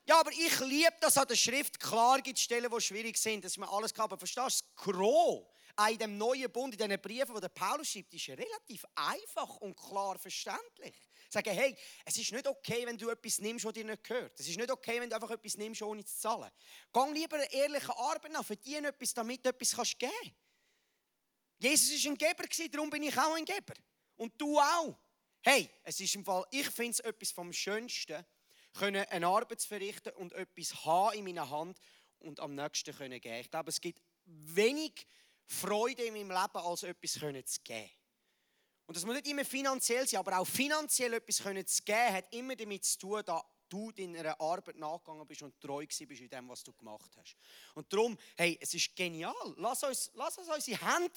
Ja, 0.06 0.22
aber 0.22 0.32
ich 0.32 0.58
liebe 0.62 0.96
das 1.02 1.18
an 1.18 1.28
der 1.28 1.36
Schrift. 1.36 1.82
Klar 1.82 2.22
gibt 2.22 2.39
Stellen, 2.39 2.72
die 2.74 2.82
schwierig 2.82 3.18
sind, 3.18 3.44
dass 3.44 3.58
man 3.58 3.68
alles 3.68 3.94
kann. 3.94 4.06
Aber 4.06 4.18
verstehst 4.18 4.62
du, 4.62 4.84
das 4.84 4.86
Gros 4.86 5.48
auch 5.75 5.89
in 5.89 5.97
dem 5.97 6.17
neuen 6.17 6.51
Bund, 6.51 6.73
in 6.73 6.88
diesen 6.88 7.01
Briefen, 7.01 7.39
die 7.39 7.49
Paulus 7.49 7.89
schreibt, 7.89 8.13
ist 8.13 8.29
relativ 8.29 8.85
einfach 8.95 9.57
und 9.57 9.75
klar 9.75 10.17
verständlich. 10.17 10.95
Sagen, 11.29 11.53
hey, 11.53 11.75
es 12.05 12.17
ist 12.17 12.31
nicht 12.31 12.47
okay, 12.47 12.85
wenn 12.85 12.97
du 12.97 13.09
etwas 13.09 13.39
nimmst, 13.39 13.65
was 13.65 13.73
dir 13.73 13.83
nicht 13.83 14.03
gehört. 14.03 14.39
Es 14.39 14.47
ist 14.47 14.57
nicht 14.57 14.71
okay, 14.71 15.01
wenn 15.01 15.09
du 15.09 15.15
einfach 15.15 15.31
etwas 15.31 15.57
nimmst, 15.57 15.81
ohne 15.81 16.05
zu 16.05 16.15
zahlen. 16.17 16.49
Geh 16.93 17.13
lieber 17.13 17.35
eine 17.35 17.51
ehrliche 17.51 17.97
Arbeit 17.97 18.31
nach, 18.31 18.45
verdiene 18.45 18.89
etwas, 18.89 19.13
damit 19.13 19.45
du 19.45 19.49
etwas 19.49 19.75
kannst 19.75 19.99
geben 19.99 20.13
kannst. 20.21 20.35
Jesus 21.59 22.05
war 22.05 22.11
ein 22.11 22.17
Geber, 22.17 22.69
darum 22.71 22.89
bin 22.89 23.03
ich 23.03 23.17
auch 23.17 23.35
ein 23.35 23.45
Geber. 23.45 23.73
Und 24.17 24.39
du 24.39 24.59
auch. 24.59 24.97
Hey, 25.41 25.69
es 25.83 25.99
ist 25.99 26.15
im 26.15 26.23
Fall, 26.25 26.45
ich 26.51 26.69
finde 26.69 26.91
es 26.91 26.99
etwas 27.01 27.31
vom 27.31 27.53
Schönsten, 27.53 28.25
können 28.73 29.05
eine 29.09 29.27
Arbeit 29.27 29.61
verrichten 29.61 30.13
und 30.13 30.33
etwas 30.33 30.85
haben 30.85 31.17
in 31.17 31.23
meiner 31.25 31.49
Hand 31.49 31.79
und 32.19 32.39
am 32.39 32.55
nächsten 32.55 32.95
können 32.95 33.19
geben. 33.21 33.41
Ich 33.41 33.51
glaube, 33.51 33.69
es 33.69 33.79
gibt 33.79 34.01
wenig 34.25 35.07
Freude 35.47 36.03
in 36.03 36.13
meinem 36.13 36.31
Leben 36.31 36.58
als 36.58 36.84
etwas 36.84 37.12
zu 37.13 37.62
geben. 37.63 37.89
Und 38.88 38.95
das 38.95 39.05
muss 39.05 39.15
nicht 39.15 39.27
immer 39.27 39.45
finanziell 39.45 40.08
sein, 40.08 40.19
aber 40.19 40.39
auch 40.39 40.47
finanziell 40.47 41.13
etwas 41.13 41.38
zu 41.38 41.84
geben, 41.84 42.13
hat 42.13 42.31
immer 42.34 42.55
damit 42.55 42.86
zu 42.86 42.99
tun, 42.99 43.21
dass 43.25 43.41
du 43.69 43.91
deiner 43.91 44.39
Arbeit 44.39 44.77
nachgegangen 44.77 45.25
bist 45.27 45.41
und 45.41 45.60
treu 45.60 45.86
bist 45.86 46.01
in 46.01 46.29
dem, 46.29 46.49
was 46.49 46.63
du 46.63 46.73
gemacht 46.73 47.12
hast. 47.17 47.36
Und 47.73 47.91
darum, 47.91 48.17
hey, 48.38 48.58
es 48.62 48.73
ist 48.73 48.95
genial. 48.95 49.34
Lass 49.58 49.84
uns, 49.84 50.12
lass 50.13 50.38
uns 50.38 50.49
unsere 50.49 50.79
Hände, 50.79 51.13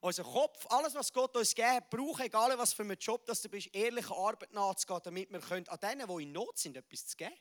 unseren 0.00 0.26
Kopf, 0.26 0.66
alles, 0.70 0.94
was 0.94 1.12
Gott 1.12 1.36
uns 1.36 1.54
gibt, 1.54 1.90
brauchen, 1.90 2.22
egal 2.22 2.56
was 2.56 2.72
für 2.72 2.82
einen 2.82 2.98
Job 2.98 3.26
dass 3.26 3.42
du 3.42 3.48
bist, 3.48 3.74
ehrliche 3.74 4.14
Arbeit 4.14 4.52
nachzugehen, 4.52 5.00
damit 5.04 5.30
wir 5.30 5.40
können, 5.40 5.68
an 5.68 5.78
denen, 5.80 6.08
die 6.08 6.22
in 6.22 6.32
Not 6.32 6.58
sind, 6.58 6.76
etwas 6.76 7.06
zu 7.06 7.16
geben. 7.16 7.34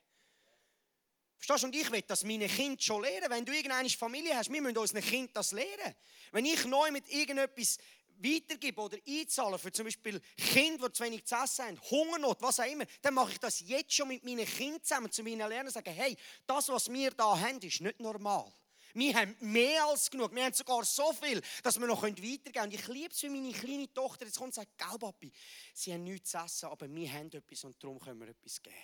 Verstehst 1.39 1.63
du? 1.63 1.67
Und 1.67 1.75
ich 1.75 1.89
will 1.89 2.02
das 2.02 2.23
meine 2.23 2.47
Kinder 2.47 2.82
schon 2.82 3.02
lernen. 3.02 3.30
Wenn 3.30 3.45
du 3.45 3.54
irgendeine 3.54 3.89
Familie 3.89 4.36
hast, 4.36 4.52
wir 4.52 4.62
müssen 4.62 4.78
unseren 4.78 5.02
Kindern 5.02 5.34
das 5.34 5.54
lernen. 5.54 5.95
Wenn 6.32 6.45
ich 6.45 6.65
neu 6.65 6.91
mit 6.91 7.08
irgendetwas 7.10 7.78
weitergebe 8.21 8.82
oder 8.82 8.97
einzahle 9.08 9.58
für 9.58 9.71
zum 9.71 9.86
Beispiel 9.86 10.21
Kinder, 10.36 10.89
die 10.89 10.93
zu 10.93 11.04
wenig 11.04 11.25
zu 11.25 11.36
essen 11.36 11.65
haben, 11.65 11.82
Hungernot, 11.89 12.41
was 12.41 12.60
auch 12.60 12.69
immer, 12.69 12.84
dann 13.02 13.13
mache 13.13 13.32
ich 13.32 13.39
das 13.39 13.62
jetzt 13.62 13.93
schon 13.93 14.10
mit 14.10 14.25
meinen 14.25 14.45
Kindern 14.45 14.84
zusammen, 14.84 15.12
zu 15.12 15.23
meinen 15.23 15.47
Lernen 15.47 15.67
und 15.67 15.73
sage, 15.73 15.91
hey, 15.91 16.17
das, 16.45 16.67
was 16.67 16.91
wir 16.91 17.12
da 17.12 17.39
haben, 17.39 17.60
ist 17.62 17.80
nicht 17.80 17.99
normal. 18.02 18.52
Wir 18.93 19.15
haben 19.15 19.36
mehr 19.39 19.86
als 19.86 20.12
genug. 20.12 20.36
Wir 20.36 20.43
haben 20.43 20.54
sogar 20.54 20.84
so 20.84 21.13
viel, 21.13 21.41
dass 21.63 21.80
wir 21.80 21.88
noch 21.88 22.04
weitergehen 22.04 22.41
können. 22.43 22.65
Und 22.65 22.73
ich 22.73 22.88
liebe 22.88 23.13
es 23.13 23.19
für 23.19 23.30
meine 23.30 23.54
kleine 23.54 23.93
Tochter. 23.93 24.25
Jetzt 24.25 24.38
kommt 24.38 24.47
und 24.47 24.56
sagt, 24.56 24.78
Gell, 24.78 24.99
Papi, 24.99 25.32
sie 25.73 25.93
haben 25.93 26.04
nichts 26.04 26.32
zu 26.32 26.38
essen, 26.39 26.65
aber 26.65 26.93
wir 26.93 27.13
haben 27.13 27.32
etwas 27.32 27.63
und 27.63 27.82
darum 27.82 27.99
können 27.99 28.19
wir 28.19 28.28
etwas 28.28 28.62
geben. 28.62 28.75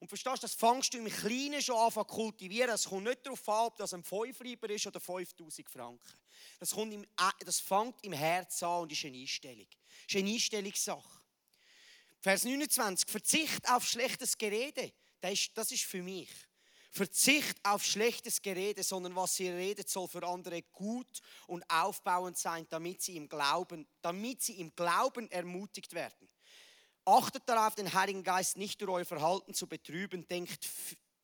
Und 0.00 0.08
verstehst 0.08 0.38
du, 0.38 0.40
das 0.40 0.54
fängst 0.54 0.94
du 0.94 0.98
im 0.98 1.08
Kleinen 1.08 1.60
schon 1.60 1.76
an 1.76 1.92
zu 1.92 2.02
kultivieren. 2.04 2.70
Es 2.70 2.88
kommt 2.88 3.04
nicht 3.04 3.24
darauf 3.24 3.46
an, 3.48 3.66
ob 3.66 3.76
das 3.76 3.92
ein 3.92 4.02
5 4.02 4.40
Lieber 4.40 4.70
ist 4.70 4.86
oder 4.86 4.98
5000 4.98 5.68
Franken. 5.68 6.12
Das, 6.58 6.70
kommt 6.70 6.94
im, 6.94 7.04
äh, 7.04 7.44
das 7.44 7.60
fängt 7.60 8.02
im 8.02 8.14
Herzen 8.14 8.64
an 8.64 8.82
und 8.82 8.92
ist 8.92 9.04
eine 9.04 9.18
Einstellung. 9.18 9.66
Ist 10.08 10.16
eine 10.16 10.30
Einstellungssache. 10.30 11.20
Vers 12.18 12.44
29. 12.44 13.10
Verzicht 13.10 13.70
auf 13.70 13.86
schlechtes 13.86 14.38
Gerede. 14.38 14.90
Das 15.20 15.32
ist, 15.32 15.50
das 15.54 15.70
ist 15.70 15.84
für 15.84 16.02
mich. 16.02 16.30
Verzicht 16.90 17.58
auf 17.62 17.84
schlechtes 17.84 18.40
Gerede, 18.40 18.82
sondern 18.82 19.14
was 19.14 19.38
ihr 19.38 19.54
redet, 19.54 19.90
soll 19.90 20.08
für 20.08 20.26
andere 20.26 20.62
gut 20.72 21.20
und 21.46 21.62
aufbauend 21.70 22.38
sein, 22.38 22.66
damit 22.70 23.02
sie 23.02 23.16
im 23.16 23.28
Glauben, 23.28 23.86
damit 24.00 24.42
sie 24.42 24.58
im 24.58 24.74
Glauben 24.74 25.30
ermutigt 25.30 25.92
werden. 25.92 26.29
Achtet 27.04 27.42
darauf, 27.46 27.74
den 27.74 27.92
Heiligen 27.92 28.22
Geist 28.22 28.56
nicht 28.56 28.80
durch 28.80 28.90
euer 28.90 29.04
Verhalten 29.04 29.54
zu 29.54 29.66
betrüben. 29.66 30.26
Denkt, 30.28 30.68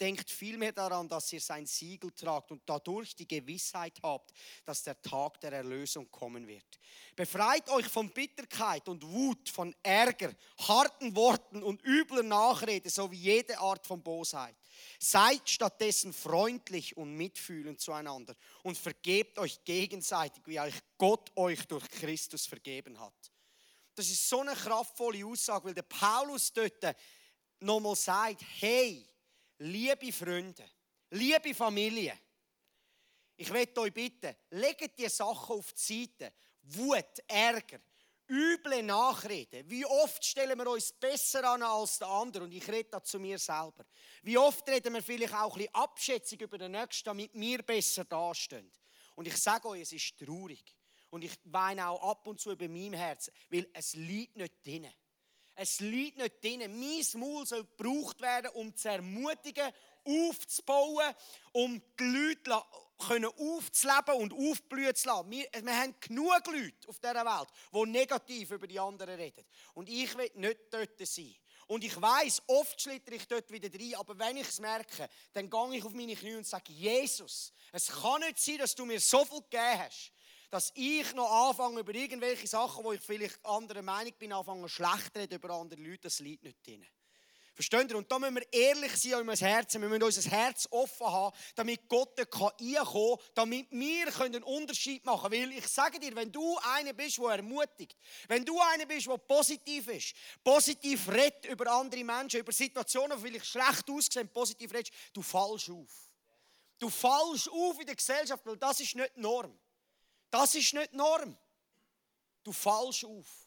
denkt 0.00 0.30
vielmehr 0.30 0.72
daran, 0.72 1.08
dass 1.08 1.32
ihr 1.32 1.40
sein 1.40 1.66
Siegel 1.66 2.10
tragt 2.12 2.50
und 2.50 2.62
dadurch 2.66 3.14
die 3.14 3.26
Gewissheit 3.26 3.98
habt, 4.02 4.32
dass 4.64 4.82
der 4.82 5.00
Tag 5.00 5.40
der 5.40 5.52
Erlösung 5.52 6.10
kommen 6.10 6.46
wird. 6.46 6.78
Befreit 7.14 7.68
euch 7.70 7.86
von 7.86 8.10
Bitterkeit 8.10 8.88
und 8.88 9.02
Wut, 9.06 9.48
von 9.48 9.74
Ärger, 9.82 10.32
harten 10.58 11.14
Worten 11.16 11.62
und 11.62 11.84
übler 11.84 12.22
Nachrede 12.22 12.90
sowie 12.90 13.16
jede 13.16 13.58
Art 13.58 13.86
von 13.86 14.02
Bosheit. 14.02 14.56
Seid 14.98 15.48
stattdessen 15.48 16.12
freundlich 16.12 16.96
und 16.96 17.14
mitfühlend 17.14 17.80
zueinander 17.80 18.34
und 18.62 18.76
vergebt 18.76 19.38
euch 19.38 19.64
gegenseitig, 19.64 20.42
wie 20.46 20.60
euch 20.60 20.78
Gott 20.98 21.30
euch 21.36 21.66
durch 21.66 21.88
Christus 21.88 22.46
vergeben 22.46 23.00
hat. 23.00 23.14
Das 23.96 24.10
ist 24.10 24.28
so 24.28 24.40
eine 24.40 24.54
kraftvolle 24.54 25.24
Aussage, 25.24 25.64
weil 25.64 25.74
der 25.74 25.82
Paulus 25.82 26.52
dort 26.52 26.94
nochmal 27.60 27.96
sagt, 27.96 28.42
hey, 28.60 29.08
liebe 29.58 30.12
Freunde, 30.12 30.68
liebe 31.10 31.54
Familie, 31.54 32.16
ich 33.38 33.50
möchte 33.50 33.80
euch 33.80 33.94
bitten, 33.94 34.36
legt 34.50 34.98
die 34.98 35.08
Sachen 35.08 35.56
auf 35.56 35.72
die 35.72 36.04
Seite. 36.04 36.34
Wut, 36.62 37.22
Ärger, 37.26 37.80
üble 38.28 38.82
Nachreden. 38.82 39.68
Wie 39.70 39.86
oft 39.86 40.22
stellen 40.22 40.58
wir 40.58 40.70
uns 40.70 40.92
besser 40.92 41.48
an 41.48 41.62
als 41.62 41.98
der 41.98 42.08
andere? 42.08 42.44
Und 42.44 42.52
ich 42.52 42.68
rede 42.68 42.90
da 42.90 43.02
zu 43.02 43.18
mir 43.18 43.38
selber. 43.38 43.86
Wie 44.22 44.36
oft 44.36 44.68
reden 44.68 44.92
wir 44.92 45.02
vielleicht 45.02 45.34
auch 45.34 45.54
ein 45.54 45.58
bisschen 45.58 45.74
Abschätzung 45.74 46.40
über 46.40 46.58
den 46.58 46.72
Nächsten, 46.72 47.04
damit 47.04 47.30
wir 47.32 47.62
besser 47.62 48.04
dastehen? 48.04 48.70
Und 49.14 49.26
ich 49.26 49.36
sage 49.38 49.68
euch, 49.68 49.80
es 49.82 49.92
ist 49.92 50.18
traurig. 50.18 50.76
Und 51.10 51.22
ich 51.22 51.38
weine 51.44 51.88
auch 51.88 52.10
ab 52.10 52.26
und 52.26 52.40
zu 52.40 52.52
über 52.52 52.68
meinem 52.68 52.94
Herzen, 52.94 53.32
weil 53.50 53.68
es 53.72 53.94
liegt 53.94 54.36
nicht 54.36 54.66
drinnen. 54.66 54.92
Es 55.54 55.80
liegt 55.80 56.18
nicht 56.18 56.44
drinnen. 56.44 56.78
Mein 56.78 57.20
Maul 57.20 57.46
soll 57.46 57.64
gebraucht 57.64 58.20
werden, 58.20 58.50
um 58.52 58.76
zu 58.76 58.88
ermutigen, 58.90 59.72
aufzubauen, 60.04 61.14
um 61.52 61.82
die 61.98 62.04
Leute 62.04 62.62
können 62.98 63.30
aufzuleben 63.38 64.14
und 64.16 64.32
aufblühen 64.32 64.94
zu 64.94 65.08
lassen. 65.08 65.30
Wir, 65.30 65.46
wir 65.62 65.76
haben 65.76 65.94
genug 66.00 66.46
Leute 66.46 66.88
auf 66.88 66.98
dieser 66.98 67.24
Welt, 67.24 67.48
die 67.72 67.90
negativ 67.90 68.50
über 68.50 68.66
die 68.66 68.78
anderen 68.78 69.14
reden. 69.16 69.44
Und 69.74 69.88
ich 69.88 70.16
will 70.16 70.30
nicht 70.34 70.60
dort 70.70 70.98
sein. 71.06 71.34
Und 71.68 71.82
ich 71.82 72.00
weiß, 72.00 72.42
oft 72.46 72.80
schlitter 72.80 73.12
ich 73.12 73.26
dort 73.26 73.50
wieder 73.50 73.68
rein, 73.72 73.94
aber 73.96 74.16
wenn 74.18 74.36
ich 74.36 74.48
es 74.48 74.60
merke, 74.60 75.08
dann 75.32 75.50
gehe 75.50 75.76
ich 75.76 75.84
auf 75.84 75.92
meine 75.92 76.14
Knie 76.14 76.36
und 76.36 76.46
sage, 76.46 76.72
Jesus, 76.72 77.52
es 77.72 77.88
kann 77.88 78.20
nicht 78.20 78.38
sein, 78.38 78.58
dass 78.58 78.74
du 78.74 78.84
mir 78.84 79.00
so 79.00 79.24
viel 79.24 79.40
gegeben 79.40 79.78
hast, 79.80 80.12
dass 80.56 80.72
ich 80.74 81.12
noch 81.12 81.50
anfange, 81.50 81.80
über 81.80 81.94
irgendwelche 81.94 82.46
Sachen, 82.46 82.82
wo 82.82 82.90
ich 82.90 83.00
vielleicht 83.02 83.44
anderer 83.44 83.82
Meinung 83.82 84.14
bin, 84.18 84.32
anfange 84.32 84.70
schlecht 84.70 85.14
reden 85.14 85.34
über 85.34 85.50
andere 85.50 85.78
Leute, 85.82 86.04
das 86.04 86.18
liegt 86.20 86.44
nicht 86.44 86.66
drin. 86.66 86.86
Versteht 87.52 87.90
ihr? 87.90 87.98
Und 87.98 88.10
da 88.10 88.18
müssen 88.18 88.36
wir 88.36 88.52
ehrlich 88.54 88.96
sein 88.96 89.20
in 89.20 89.28
unserem 89.28 89.50
Herzen. 89.50 89.82
Wir 89.82 89.88
müssen 89.90 90.02
unser 90.02 90.30
Herz 90.30 90.66
offen 90.70 91.06
haben, 91.06 91.36
damit 91.56 91.86
Gott 91.86 92.18
reinkommen 92.18 93.18
kann, 93.18 93.26
damit 93.34 93.70
wir 93.70 94.20
einen 94.22 94.42
Unterschied 94.44 95.04
machen 95.04 95.30
können. 95.30 95.50
Weil 95.50 95.58
ich 95.58 95.68
sage 95.68 96.00
dir, 96.00 96.16
wenn 96.16 96.32
du 96.32 96.56
einer 96.74 96.94
bist, 96.94 97.18
der 97.18 97.28
ermutigt, 97.32 97.94
wenn 98.26 98.42
du 98.42 98.58
einer 98.58 98.86
bist, 98.86 99.08
der 99.08 99.18
positiv 99.18 99.88
ist, 99.88 100.14
positiv 100.42 101.06
redet 101.10 101.44
über 101.44 101.70
andere 101.70 102.02
Menschen, 102.02 102.40
über 102.40 102.52
Situationen, 102.52 103.18
die 103.18 103.28
vielleicht 103.28 103.46
schlecht 103.46 103.90
aussehen, 103.90 104.30
positiv 104.30 104.72
redest, 104.72 104.94
du 105.12 105.20
fallst 105.20 105.68
auf. 105.68 106.10
Du 106.78 106.88
fallst 106.88 107.50
auf 107.50 107.78
in 107.78 107.86
der 107.86 107.96
Gesellschaft, 107.96 108.44
weil 108.46 108.56
das 108.56 108.80
ist 108.80 108.94
nicht 108.94 109.16
die 109.16 109.20
Norm. 109.20 109.54
Das 110.30 110.54
ist 110.54 110.74
nicht 110.74 110.92
Norm. 110.92 111.36
Du 112.42 112.52
fallst 112.52 113.04
auf. 113.04 113.46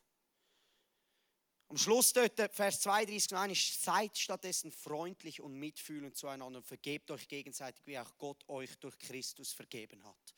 Am 1.70 1.78
Schluss 1.78 2.12
dort, 2.14 2.34
Vers 2.52 2.82
32, 2.82 3.30
nein, 3.32 3.52
ist, 3.52 3.84
seid 3.84 4.18
stattdessen 4.18 4.72
freundlich 4.72 5.40
und 5.40 5.54
mitfühlend 5.54 6.18
zueinander 6.18 6.58
und 6.58 6.66
vergebt 6.66 7.12
euch 7.12 7.28
gegenseitig, 7.28 7.86
wie 7.86 8.00
auch 8.00 8.12
Gott 8.18 8.44
euch 8.50 8.76
durch 8.80 8.98
Christus 8.98 9.54
vergeben 9.54 10.04
hat. 10.04 10.36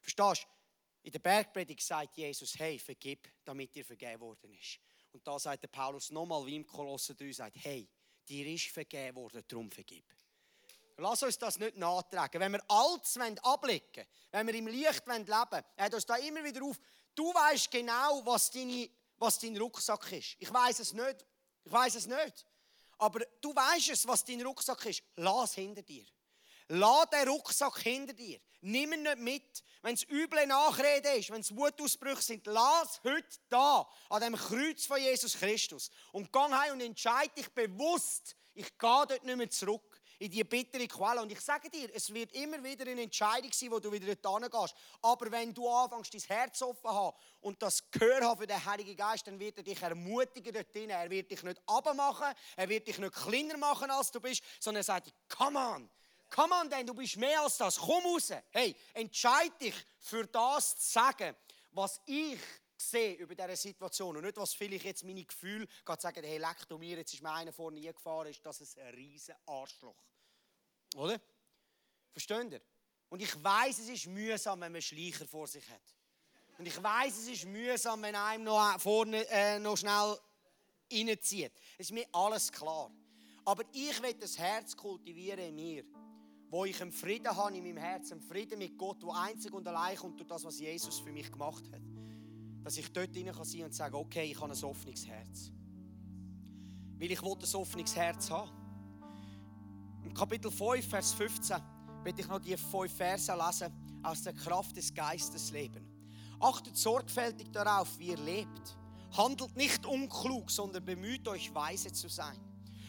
Verstehst 0.00 0.44
du? 0.44 0.48
In 1.02 1.12
der 1.12 1.18
Bergpredigt 1.18 1.82
sagt 1.82 2.16
Jesus, 2.16 2.58
hey, 2.58 2.78
vergib, 2.78 3.28
damit 3.44 3.74
dir 3.74 3.84
vergeben 3.84 4.20
worden 4.20 4.52
ist. 4.54 4.78
Und 5.12 5.26
da 5.26 5.38
sagt 5.38 5.62
der 5.62 5.68
Paulus 5.68 6.10
nochmal, 6.10 6.46
wie 6.46 6.56
im 6.56 6.66
Kolosser 6.66 7.14
3 7.14 7.32
sagt, 7.32 7.56
hey, 7.60 7.86
dir 8.28 8.46
ist 8.46 8.68
vergeben 8.68 9.16
worden, 9.16 9.44
darum 9.48 9.70
vergib. 9.70 10.04
Lass 11.00 11.22
uns 11.22 11.38
das 11.38 11.58
nicht 11.58 11.76
nachtragen. 11.76 12.40
Wenn 12.40 12.52
wir 12.52 12.62
alles 12.68 13.18
ablicken 13.42 14.06
wenn 14.30 14.46
wir 14.46 14.54
im 14.54 14.68
Licht 14.68 15.06
leben 15.06 15.26
wollen, 15.28 15.64
hat 15.78 15.94
uns 15.94 16.06
da 16.06 16.16
immer 16.16 16.44
wieder 16.44 16.62
auf, 16.62 16.76
du 17.14 17.34
weißt 17.34 17.70
genau, 17.70 18.24
was 18.24 18.50
deine 18.50 18.88
was 19.20 19.38
dein 19.38 19.56
Rucksack 19.56 20.12
ist. 20.12 20.36
Ich 20.38 20.52
weiß 20.52 20.80
es 20.80 20.92
nicht. 20.92 21.26
Ich 21.64 21.70
weiß 21.70 21.94
es 21.94 22.06
nicht. 22.06 22.46
Aber 22.98 23.20
du 23.40 23.54
weißt 23.54 23.90
es, 23.90 24.06
was 24.06 24.24
dein 24.24 24.40
Rucksack 24.40 24.86
ist. 24.86 25.02
Lass 25.16 25.54
hinter 25.54 25.82
dir. 25.82 26.06
Lass 26.68 27.10
den 27.10 27.28
Rucksack 27.28 27.78
hinter 27.80 28.14
dir. 28.14 28.40
Nimm 28.62 28.92
ihn 28.92 29.02
nicht 29.02 29.18
mit. 29.18 29.64
Wenn 29.82 29.94
es 29.94 30.08
üble 30.08 30.46
Nachrede 30.46 31.10
ist, 31.14 31.30
wenn 31.30 31.40
es 31.40 31.54
Wutausbrüche 31.54 32.22
sind, 32.22 32.46
lass 32.46 33.00
heute 33.02 33.38
da, 33.48 33.88
an 34.10 34.20
dem 34.20 34.36
Kreuz 34.36 34.84
von 34.84 35.00
Jesus 35.00 35.34
Christus. 35.34 35.90
Und 36.12 36.32
geh 36.32 36.38
heim 36.38 36.74
und 36.74 36.80
entscheide 36.80 37.34
dich 37.34 37.48
bewusst, 37.50 38.36
ich 38.52 38.66
gehe 38.78 39.06
dort 39.06 39.24
nicht 39.24 39.36
mehr 39.36 39.50
zurück 39.50 39.89
in 40.20 40.30
die 40.30 40.44
bittere 40.44 40.86
Quelle. 40.86 41.22
Und 41.22 41.32
ich 41.32 41.40
sage 41.40 41.70
dir, 41.70 41.88
es 41.94 42.12
wird 42.12 42.32
immer 42.32 42.62
wieder 42.62 42.86
eine 42.86 43.02
Entscheidung 43.02 43.50
sein, 43.52 43.70
wo 43.70 43.80
du 43.80 43.90
wieder 43.90 44.14
dort 44.16 44.50
gehst. 44.50 44.74
Aber 45.00 45.30
wenn 45.30 45.52
du 45.54 45.66
anfängst, 45.66 46.12
dein 46.12 46.20
Herz 46.20 46.60
offen 46.60 46.82
zu 46.82 46.94
haben 46.94 47.16
und 47.40 47.62
das 47.62 47.90
Gehör 47.90 48.20
haben 48.20 48.38
für 48.38 48.46
den 48.46 48.62
Heiligen 48.62 48.94
Geist, 48.94 49.26
dann 49.26 49.38
wird 49.38 49.56
er 49.56 49.64
dich 49.64 49.80
ermutigen 49.80 50.52
dort 50.52 50.74
drin. 50.74 50.90
Er 50.90 51.08
wird 51.08 51.30
dich 51.30 51.42
nicht 51.42 51.60
abmachen, 51.66 52.34
er 52.54 52.68
wird 52.68 52.86
dich 52.86 52.98
nicht 52.98 53.14
kleiner 53.14 53.56
machen, 53.56 53.90
als 53.90 54.10
du 54.10 54.20
bist, 54.20 54.42
sondern 54.60 54.80
er 54.80 54.84
sagt, 54.84 55.10
come 55.26 55.58
on, 55.58 55.90
come 56.28 56.54
on, 56.54 56.68
denn 56.68 56.86
du 56.86 56.92
bist 56.92 57.16
mehr 57.16 57.40
als 57.40 57.56
das, 57.56 57.78
komm 57.78 58.04
raus. 58.04 58.30
Hey, 58.50 58.76
entscheide 58.92 59.56
dich 59.58 59.74
für 60.00 60.26
das 60.26 60.76
zu 60.76 60.92
sagen, 60.92 61.34
was 61.72 61.98
ich 62.04 62.38
sehe 62.80 63.14
über 63.14 63.34
diese 63.34 63.56
Situation 63.56 64.16
und 64.16 64.24
nicht, 64.24 64.36
was 64.36 64.54
vielleicht 64.54 64.84
jetzt 64.84 65.04
meine 65.04 65.24
Gefühle 65.24 65.66
gerade 65.84 66.00
sagen, 66.00 66.24
hey, 66.24 66.38
leck 66.38 66.68
du 66.68 66.78
mir, 66.78 66.96
jetzt 66.96 67.12
ist 67.12 67.22
mir 67.22 67.32
einer 67.32 67.52
vorne 67.52 67.80
gefahren, 67.80 68.28
ist 68.28 68.44
das 68.44 68.76
ein 68.78 68.94
riesen 68.94 69.34
Arschloch. 69.46 70.02
Oder? 70.96 71.20
Versteht 72.12 72.52
ihr? 72.52 72.60
Und 73.08 73.20
ich 73.20 73.42
weiß, 73.42 73.80
es 73.80 73.88
ist 73.88 74.06
mühsam, 74.06 74.60
wenn 74.60 74.72
man 74.72 74.82
Schleicher 74.82 75.26
vor 75.26 75.46
sich 75.46 75.68
hat. 75.68 75.82
Und 76.58 76.66
ich 76.66 76.82
weiß, 76.82 77.18
es 77.18 77.28
ist 77.28 77.44
mühsam, 77.46 78.02
wenn 78.02 78.14
einem 78.14 78.44
noch 78.44 78.78
vorne 78.80 79.26
äh, 79.28 79.58
noch 79.58 79.76
schnell 79.76 80.16
reinzieht. 80.92 81.52
Es 81.78 81.86
ist 81.86 81.92
mir 81.92 82.06
alles 82.12 82.52
klar. 82.52 82.90
Aber 83.44 83.64
ich 83.72 84.00
will 84.02 84.14
das 84.14 84.38
Herz 84.38 84.76
kultivieren 84.76 85.40
in 85.40 85.54
mir, 85.54 85.84
wo 86.50 86.64
ich 86.64 86.80
einen 86.80 86.92
Frieden 86.92 87.34
habe 87.34 87.56
in 87.56 87.64
meinem 87.64 87.78
Herzen, 87.78 88.14
einen 88.18 88.22
Frieden 88.22 88.58
mit 88.58 88.76
Gott, 88.76 89.02
der 89.02 89.10
einzig 89.10 89.52
und 89.52 89.66
allein 89.66 89.96
kommt 89.96 90.20
durch 90.20 90.28
das, 90.28 90.44
was 90.44 90.58
Jesus 90.58 91.00
für 91.00 91.12
mich 91.12 91.32
gemacht 91.32 91.64
hat. 91.72 91.99
Dass 92.62 92.76
ich 92.76 92.92
dort 92.92 93.16
rein 93.16 93.32
kann 93.32 93.44
sein 93.44 93.64
und 93.64 93.74
sagen, 93.74 93.94
okay, 93.94 94.30
ich 94.30 94.40
habe 94.40 94.52
ein 94.52 94.64
offenes 94.64 95.06
Herz. 95.06 95.50
Weil 96.98 97.10
ich 97.10 97.22
will 97.22 97.32
ein 97.32 97.54
offenes 97.54 97.96
Herz 97.96 98.30
haben. 98.30 98.50
Im 100.04 100.14
Kapitel 100.14 100.50
5, 100.50 100.86
Vers 100.86 101.12
15, 101.14 101.56
werde 102.02 102.20
ich 102.20 102.28
noch 102.28 102.40
die 102.40 102.56
fünf 102.56 102.92
Verse 102.92 103.32
lesen 103.32 103.72
aus 104.02 104.22
der 104.22 104.32
Kraft 104.32 104.76
des 104.76 104.92
Geistes 104.92 105.50
leben. 105.50 105.86
Achtet 106.40 106.76
sorgfältig 106.76 107.50
darauf, 107.52 107.98
wie 107.98 108.08
ihr 108.08 108.18
lebt. 108.18 108.76
Handelt 109.16 109.56
nicht 109.56 109.84
unklug, 109.84 110.50
sondern 110.50 110.84
bemüht 110.84 111.28
euch, 111.28 111.54
weise 111.54 111.92
zu 111.92 112.08
sein. 112.08 112.38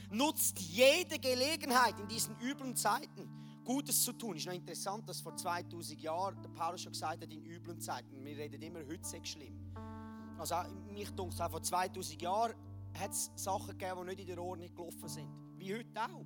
Nutzt 0.10 0.60
jede 0.60 1.20
Gelegenheit 1.20 2.00
in 2.00 2.08
diesen 2.08 2.40
üblen 2.40 2.76
Zeiten, 2.76 3.30
Gutes 3.64 4.04
zu 4.04 4.14
tun. 4.14 4.36
Ist 4.36 4.46
noch 4.46 4.54
interessant, 4.54 5.08
dass 5.08 5.22
vor 5.22 5.36
2000 5.36 6.02
Jahren 6.02 6.42
der 6.42 6.50
Paulus 6.50 6.82
schon 6.82 6.94
gesagt 6.94 7.24
hat, 7.24 7.32
in 7.32 7.46
üblen 7.46 7.80
Zeiten. 7.80 8.24
Wir 8.24 8.38
reden 8.38 8.62
immer, 8.62 8.80
heute 8.80 9.04
sei 9.04 9.24
schlimm. 9.24 9.74
Also 10.38 10.56
mich 10.92 11.10
denkt 11.12 11.40
auch 11.40 11.52
vor 11.52 11.62
2000 11.62 12.22
Jahren 12.22 12.54
hat 13.00 13.12
es 13.12 13.32
Sachen 13.36 13.78
gegeben, 13.78 14.02
die 14.02 14.06
nicht 14.08 14.20
in 14.22 14.28
der 14.28 14.42
Ordnung 14.42 14.74
gelaufen 14.74 15.08
sind. 15.08 15.30
Wie 15.58 15.74
heute 15.74 16.02
auch. 16.02 16.26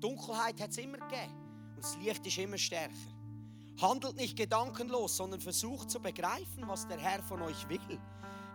Dunkelheit 0.00 0.60
hat 0.60 0.70
es 0.70 0.78
immer 0.78 0.98
gegeben 0.98 1.34
und 1.76 1.84
das 1.84 1.96
Licht 1.98 2.26
ist 2.26 2.38
immer 2.38 2.58
stärker. 2.58 2.94
Handelt 3.80 4.16
nicht 4.16 4.36
gedankenlos, 4.36 5.16
sondern 5.16 5.40
versucht 5.40 5.90
zu 5.90 6.00
begreifen, 6.00 6.66
was 6.66 6.88
der 6.88 6.98
Herr 6.98 7.22
von 7.22 7.42
euch 7.42 7.68
will. 7.68 8.00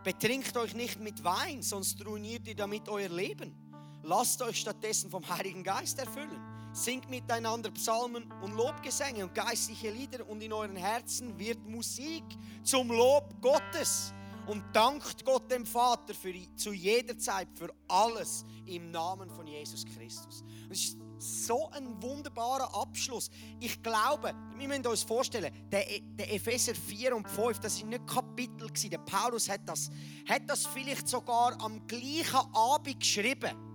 Betrinkt 0.04 0.56
euch 0.58 0.76
nicht 0.76 1.00
mit 1.00 1.24
Wein, 1.24 1.62
sonst 1.62 2.06
ruiniert 2.06 2.48
ihr 2.48 2.56
damit 2.56 2.90
euer 2.90 3.10
Leben. 3.10 3.56
Lasst 4.04 4.42
euch 4.42 4.60
stattdessen 4.60 5.10
vom 5.10 5.28
Heiligen 5.28 5.64
Geist 5.64 5.98
erfüllen. 5.98 6.55
Singt 6.76 7.10
miteinander 7.10 7.72
Psalmen 7.72 8.30
und 8.42 8.54
Lobgesänge 8.54 9.24
und 9.24 9.34
geistliche 9.34 9.92
Lieder 9.92 10.28
und 10.28 10.44
in 10.44 10.52
euren 10.52 10.76
Herzen 10.76 11.40
wird 11.40 11.66
Musik 11.66 12.26
zum 12.64 12.90
Lob 12.90 13.34
Gottes. 13.42 14.12
Und 14.46 14.62
dankt 14.74 15.24
Gott 15.24 15.50
dem 15.50 15.66
Vater 15.66 16.14
für, 16.14 16.34
zu 16.58 16.74
jeder 16.74 17.18
Zeit 17.18 17.48
für 17.56 17.74
alles 17.88 18.44
im 18.66 18.92
Namen 18.92 19.30
von 19.30 19.48
Jesus 19.48 19.86
Christus. 19.86 20.44
Das 20.68 20.78
ist 20.78 20.98
so 21.18 21.70
ein 21.70 22.02
wunderbarer 22.04 22.76
Abschluss. 22.76 23.30
Ich 23.62 23.82
glaube, 23.82 24.36
wir 24.58 24.68
müssen 24.68 24.86
uns 24.86 25.04
vorstellen, 25.04 25.54
der, 25.72 25.86
der 26.02 26.34
Epheser 26.34 26.76
4 26.76 27.16
und 27.16 27.30
5, 27.30 27.58
das 27.60 27.78
sind 27.78 27.90
nicht 27.90 28.06
Kapitel 28.06 28.68
gewesen. 28.68 28.90
Der 28.90 28.98
Paulus 28.98 29.48
hat 29.48 29.62
das, 29.66 29.90
hat 30.28 30.42
das 30.48 30.66
vielleicht 30.66 31.08
sogar 31.08 31.58
am 31.62 31.88
gleichen 31.88 32.54
Abend 32.54 33.00
geschrieben. 33.00 33.75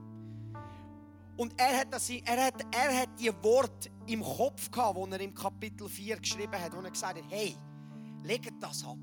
Und 1.40 1.58
er 1.58 1.78
hat, 1.78 1.90
das, 1.90 2.10
er 2.10 2.44
hat, 2.44 2.66
er 2.70 3.00
hat 3.00 3.18
die 3.18 3.32
Worte 3.42 3.90
im 4.06 4.22
Kopf 4.22 4.70
gehabt, 4.70 4.94
wo 4.94 5.06
er 5.06 5.20
im 5.20 5.32
Kapitel 5.32 5.88
4 5.88 6.18
geschrieben 6.18 6.52
hat, 6.52 6.76
wo 6.76 6.82
er 6.82 6.90
gesagt 6.90 7.16
hat, 7.16 7.24
hey, 7.30 7.56
legt 8.24 8.62
das 8.62 8.84
ab. 8.84 8.98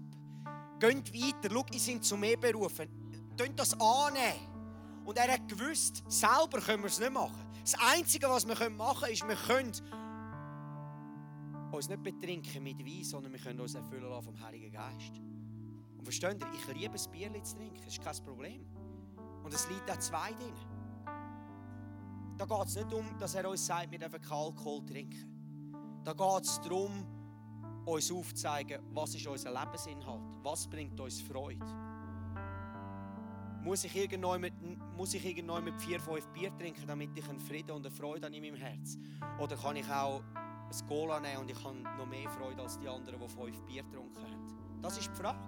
Geht 0.80 1.12
weiter, 1.12 1.50
schau, 1.52 1.65
ihr 1.73 1.80
seid 1.80 2.06
zu 2.06 2.15
mir 2.15 2.38
berufen. 2.38 2.88
Könnt 3.36 3.60
das 3.60 3.73
annehmen. 3.82 5.04
Und 5.04 5.17
er 5.17 5.34
hat 5.34 5.47
gewusst, 5.47 6.04
selber 6.08 6.62
können 6.62 6.84
wir 6.84 6.89
es 6.89 7.00
nicht 7.00 7.12
machen. 7.12 7.43
Das 7.60 7.73
Einzige, 7.91 8.30
was 8.30 8.47
wir 8.47 8.69
machen 8.69 9.00
können, 9.00 9.13
ist, 9.13 9.28
wir 9.28 9.36
können 9.36 9.71
uns 11.71 11.89
nicht 11.89 12.04
betrinken 12.04 12.63
mit 12.63 12.86
Wein, 12.86 13.04
sondern 13.04 13.34
wir 13.34 13.39
können 13.39 13.60
uns 13.60 13.73
erfüllen 13.73 14.08
lassen 14.08 14.26
vom 14.26 14.39
Heiligen 14.39 14.71
Geist. 14.71 15.19
Und 15.97 16.04
versteht 16.04 16.39
ihr, 16.39 16.47
ich 16.54 16.67
liebe 16.76 16.93
es, 16.93 17.08
Bier 17.08 17.34
zu 17.43 17.56
trinken, 17.56 17.82
das 17.84 17.93
ist 17.97 18.04
kein 18.04 18.23
Problem. 18.23 18.63
Und 19.43 19.52
es 19.56 19.67
liegt 19.69 19.89
auch 19.89 19.97
zwei 19.97 20.34
drin. 20.34 20.76
Da 22.38 22.45
geht 22.45 22.67
es 22.67 22.76
nicht 22.76 22.91
darum, 22.91 23.17
dass 23.19 23.34
er 23.34 23.50
uns 23.50 23.65
sagt, 23.65 23.91
wir 23.91 23.97
dürfen 23.97 24.21
keinen 24.21 24.32
Alkohol 24.32 24.86
trinken. 24.86 26.02
Da 26.04 26.13
geht 26.13 26.43
es 26.43 26.62
darum, 26.62 27.06
uns 27.86 28.12
aufzuzeigen, 28.12 28.82
was 28.93 29.15
ist 29.15 29.26
unser 29.26 29.52
Lebensinhalt, 29.52 30.43
was 30.43 30.67
bringt 30.67 31.00
uns 31.00 31.21
Freude. 31.21 31.65
Muss 33.63 33.84
ich 33.84 33.95
irgendwann 33.95 34.41
mit, 34.41 34.54
muss 34.95 35.13
ich 35.13 35.26
irgendwann 35.26 35.63
mit 35.63 35.82
vier, 35.82 36.00
fünf 36.00 36.28
Bier 36.28 36.56
trinken, 36.56 36.86
damit 36.86 37.17
ich 37.17 37.28
einen 37.28 37.39
Frieden 37.39 37.71
und 37.71 37.86
eine 37.86 37.93
Freude 37.93 38.28
habe 38.28 38.36
in 38.36 38.43
meinem 38.43 38.56
Herz? 38.56 38.97
Oder 39.39 39.58
kann 39.58 39.76
ich 39.76 39.89
auch 39.89 40.21
ein 40.21 40.88
Cola 40.88 41.19
nehmen 41.19 41.41
und 41.41 41.52
ich 41.52 41.63
habe 41.63 41.78
noch 41.78 42.06
mehr 42.06 42.30
Freude 42.30 42.62
als 42.62 42.78
die 42.78 42.88
anderen, 42.88 43.19
die 43.19 43.28
fünf 43.28 43.62
Bier 43.63 43.84
getrunken 43.84 44.21
haben? 44.21 44.80
Das 44.82 44.97
ist 44.97 45.10
die 45.10 45.15
Frage. 45.15 45.39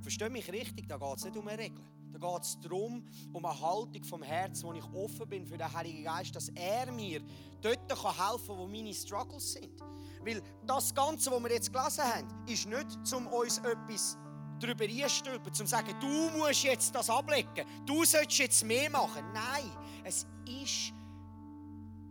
Verstehe 0.00 0.30
mich 0.30 0.50
richtig, 0.50 0.88
da 0.88 0.96
geht 0.96 1.16
es 1.16 1.24
nicht 1.24 1.36
um 1.36 1.46
eine 1.46 1.58
Regel. 1.58 1.84
Da 2.12 2.18
geht 2.18 2.42
es 2.42 2.58
darum, 2.60 3.04
um 3.32 3.44
eine 3.44 3.60
Haltung 3.60 4.04
vom 4.04 4.22
Herz, 4.22 4.62
wo 4.64 4.72
ich 4.72 4.84
offen 4.92 5.28
bin 5.28 5.46
für 5.46 5.56
den 5.56 5.72
Heiligen 5.72 6.04
Geist, 6.04 6.34
dass 6.34 6.48
er 6.50 6.90
mir 6.92 7.22
dort 7.62 7.78
helfen 7.90 8.46
kann, 8.46 8.58
wo 8.58 8.66
meine 8.66 8.92
Struggles 8.92 9.52
sind. 9.52 9.80
Weil 10.24 10.42
das 10.66 10.94
Ganze, 10.94 11.30
was 11.30 11.42
wir 11.42 11.50
jetzt 11.50 11.72
gelesen 11.72 12.04
haben, 12.04 12.28
ist 12.46 12.66
nicht, 12.66 13.14
um 13.14 13.26
uns 13.28 13.58
etwas 13.58 14.18
darüber 14.58 14.84
einstülpen, 14.84 15.46
um 15.46 15.54
zu 15.54 15.66
sagen, 15.66 15.94
du 16.00 16.38
musst 16.38 16.62
jetzt 16.64 16.94
das 16.94 17.08
ablegen, 17.08 17.64
du 17.86 18.04
sollst 18.04 18.38
jetzt 18.38 18.64
mehr 18.64 18.90
machen. 18.90 19.24
Nein, 19.32 19.70
es 20.04 20.26
ist, 20.46 20.92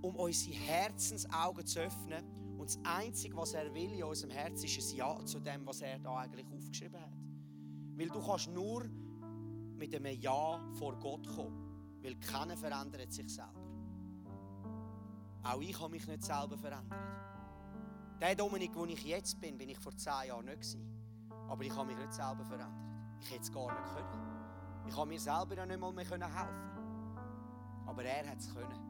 um 0.01 0.15
unsere 0.15 0.55
Herzensaugen 0.55 1.65
zu 1.65 1.79
öffnen. 1.79 2.25
Und 2.57 2.67
das 2.67 2.79
Einzige, 2.83 3.37
was 3.37 3.53
er 3.53 3.73
will 3.73 3.93
in 3.93 4.03
unserem 4.03 4.31
Herz, 4.31 4.63
ist 4.63 4.91
ein 4.91 4.97
Ja 4.97 5.25
zu 5.25 5.39
dem, 5.39 5.65
was 5.65 5.81
er 5.81 5.99
da 5.99 6.17
eigentlich 6.17 6.47
aufgeschrieben 6.51 6.99
hat. 6.99 7.11
Weil 7.95 8.07
du 8.07 8.21
kannst 8.25 8.49
nur 8.49 8.89
mit 9.79 9.95
einem 9.95 10.19
Ja 10.19 10.59
vor 10.77 10.95
Gott 10.99 11.25
kommen. 11.35 11.99
Weil 12.03 12.15
keiner 12.15 12.55
verändert 12.55 13.11
sich 13.11 13.33
selber. 13.33 13.59
Auch 15.43 15.61
ich 15.61 15.79
habe 15.79 15.91
mich 15.91 16.05
nicht 16.07 16.23
selber 16.23 16.57
verändert. 16.57 16.99
Der 18.21 18.35
Dominik, 18.35 18.75
wo 18.75 18.85
ich 18.85 19.03
jetzt 19.05 19.39
bin, 19.39 19.57
bin 19.57 19.69
ich 19.69 19.79
vor 19.79 19.95
zehn 19.95 20.27
Jahren 20.27 20.45
nicht 20.45 20.61
gewesen. 20.61 20.85
Aber 21.47 21.63
ich 21.63 21.75
habe 21.75 21.87
mich 21.87 21.97
nicht 21.97 22.13
selber 22.13 22.43
verändert. 22.43 22.69
Ich 23.21 23.31
hätte 23.31 23.41
es 23.41 23.51
gar 23.51 23.67
nicht 23.67 23.95
können. 23.95 24.85
Ich 24.87 24.95
habe 24.95 25.07
mir 25.07 25.19
selber 25.19 25.55
ja 25.55 25.65
nicht 25.65 25.79
mal 25.79 25.93
mehr 25.93 26.05
helfen 26.05 26.23
Aber 27.85 28.03
er 28.03 28.29
hat 28.29 28.39
es 28.39 28.53
können. 28.53 28.88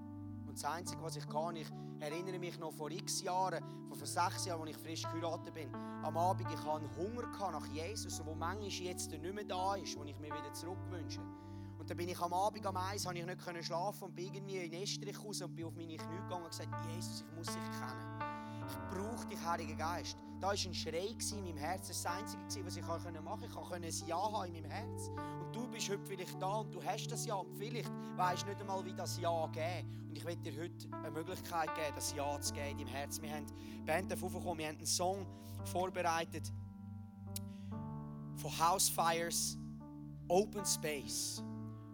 Das 0.62 0.70
Einzige, 0.70 1.02
was 1.02 1.16
ich 1.16 1.26
kann, 1.26 1.56
ich 1.56 1.70
erinnere 2.02 2.38
mich 2.38 2.60
noch 2.60 2.74
vor 2.74 2.92
x 2.92 3.22
Jahren, 3.22 3.64
vor 3.88 4.06
sechs 4.06 4.44
Jahren, 4.44 4.68
als 4.68 4.72
ich 4.72 4.78
frisch 4.78 5.04
geheiratet 5.04 5.54
bin, 5.54 5.74
am 6.04 6.18
Abend, 6.18 6.52
ich 6.52 6.58
hatte 6.58 6.90
Hunger 6.98 7.52
nach 7.52 7.66
Jesus, 7.68 8.22
wo 8.26 8.36
manchmal 8.36 8.68
jetzt 8.68 9.10
nicht 9.10 9.24
mehr 9.24 9.46
da 9.46 9.76
ist, 9.76 9.98
wo 9.98 10.04
ich 10.04 10.20
mir 10.20 10.28
wieder 10.28 10.52
zurückwünsche. 10.52 11.22
Und 11.78 11.90
dann 11.90 11.96
bin 11.96 12.10
ich 12.10 12.20
am 12.20 12.34
Abend 12.34 12.66
am 12.66 12.76
Eis, 12.76 13.06
habe 13.06 13.18
ich 13.18 13.26
nicht 13.26 13.66
schlafen 13.66 14.04
und 14.04 14.16
bin 14.16 14.34
irgendwie 14.34 14.58
in 14.58 14.74
Estrich 14.74 15.18
raus 15.24 15.42
und 15.42 15.56
bin 15.56 15.64
auf 15.64 15.76
meine 15.78 15.96
Knie 15.96 16.18
gegangen 16.24 16.44
und 16.44 16.50
gesagt, 16.50 16.76
Jesus, 16.94 17.22
ich 17.22 17.38
muss 17.38 17.48
dich 17.48 17.56
kennen. 17.56 18.49
Ich 18.70 18.98
brauche 18.98 19.28
dich, 19.28 19.44
Heiliger 19.44 19.76
Geist. 19.76 20.18
Da 20.40 20.48
war 20.48 20.54
ein 20.54 20.74
Schrei 20.74 21.16
in 21.32 21.44
meinem 21.44 21.58
Herz. 21.58 21.88
Das 21.88 22.04
das 22.04 22.14
Einzige, 22.14 22.66
was 22.66 22.78
ich 22.78 22.86
machen 22.86 23.04
konnte. 23.26 23.46
Ich 23.48 23.54
konnte 23.54 23.76
ein 23.76 24.08
Ja 24.08 24.32
haben 24.32 24.54
in 24.54 24.62
meinem 24.62 24.72
Herz. 24.72 25.10
Und 25.10 25.54
du 25.54 25.68
bist 25.68 25.90
heute 25.90 26.06
vielleicht 26.06 26.42
da 26.42 26.60
und 26.60 26.74
du 26.74 26.82
hast 26.84 27.08
das 27.08 27.26
Ja. 27.26 27.36
Und 27.36 27.58
vielleicht 27.58 27.92
weißt 28.16 28.44
du 28.44 28.48
nicht 28.48 28.62
einmal, 28.62 28.86
wie 28.86 28.94
das 28.94 29.20
Ja 29.20 29.48
geben. 29.48 30.08
Und 30.08 30.18
ich 30.18 30.26
werde 30.26 30.42
dir 30.42 30.62
heute 30.62 30.98
eine 30.98 31.12
Möglichkeit 31.12 31.74
geben, 31.76 31.96
das 31.96 32.14
Ja 32.14 32.40
zu 32.40 32.54
geben 32.54 32.70
in 32.70 32.78
deinem 32.78 32.88
Herz. 32.88 33.22
Wir 33.22 33.32
haben 33.32 33.46
die 33.48 33.82
Band 33.86 34.14
aufgekommen, 34.14 34.60
wir 34.60 34.68
haben 34.68 34.78
einen 34.78 34.86
Song 34.86 35.26
vorbereitet 35.66 36.54
von 38.38 38.52
Housefires, 38.60 39.58
Open 40.30 40.66
Space. 40.66 41.44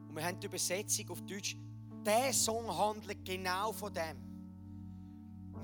Und 0.07 0.15
wir 0.15 0.23
haben 0.23 0.39
die 0.39 0.45
Übersetzung 0.47 1.09
auf 1.09 1.21
Deutsch. 1.21 1.57
Der 2.05 2.31
Song 2.31 2.67
handelt 2.67 3.25
genau 3.25 3.71
von 3.71 3.91
dem. 3.91 4.34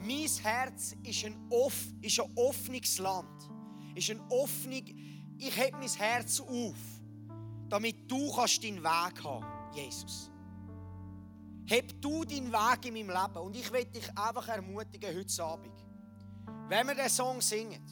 Mein 0.02 0.28
Herz 0.28 0.96
ist 1.04 1.26
ein, 1.26 1.36
off, 1.50 1.76
ist 2.02 2.20
ein 2.20 2.32
offenes 2.36 2.98
Land. 2.98 3.50
Ist 3.96 4.10
ein 4.10 4.22
offenes, 4.30 4.84
ich 5.38 5.56
heb 5.56 5.74
mein 5.74 5.90
Herz 5.90 6.40
auf, 6.40 6.76
damit 7.70 8.10
du 8.10 8.34
kannst 8.34 8.64
deinen 8.64 8.84
Weg 8.84 9.24
haben, 9.24 9.46
Jesus. 9.76 10.32
Heb 11.66 12.02
du 12.02 12.24
deinen 12.26 12.52
Weg 12.52 12.86
in 12.86 12.94
meinem 12.94 13.10
Leben. 13.10 13.46
Und 13.46 13.56
ich 13.56 13.72
will 13.72 13.86
dich 13.86 14.10
einfach 14.18 14.48
ermutigen 14.48 15.16
heute 15.16 15.44
Abend. 15.44 15.86
Wenn 16.68 16.88
wir 16.88 16.96
den 16.96 17.10
Song 17.10 17.40
singen, 17.42 17.86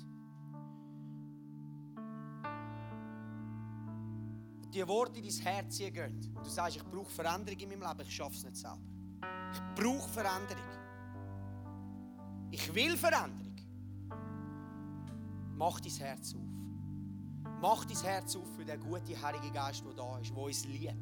die 4.73 4.87
Worte 4.87 5.19
in 5.19 5.27
dein 5.27 5.41
Herz 5.41 5.77
gehen 5.77 6.33
du 6.43 6.49
sagst, 6.49 6.77
ich 6.77 6.83
brauche 6.83 7.09
Veränderung 7.09 7.59
in 7.59 7.69
meinem 7.69 7.81
Leben, 7.81 8.07
ich 8.07 8.15
schaffe 8.15 8.35
es 8.35 8.43
nicht 8.43 8.57
selber. 8.57 8.79
Ich 9.51 9.81
brauche 9.81 10.09
Veränderung. 10.09 10.68
Ich 12.51 12.73
will 12.73 12.97
Veränderung. 12.97 13.55
Mach 15.55 15.79
dein 15.79 15.91
Herz 15.91 16.33
auf. 16.33 16.41
Mach 17.61 17.85
dein 17.85 17.97
Herz 17.97 18.35
auf 18.35 18.47
für 18.55 18.65
den 18.65 18.79
guten 18.79 19.21
Heiligen 19.21 19.53
Geist, 19.53 19.83
der 19.85 19.93
da 19.93 20.17
ist, 20.17 20.31
der 20.31 20.37
uns 20.43 20.65
liebt. 20.65 20.95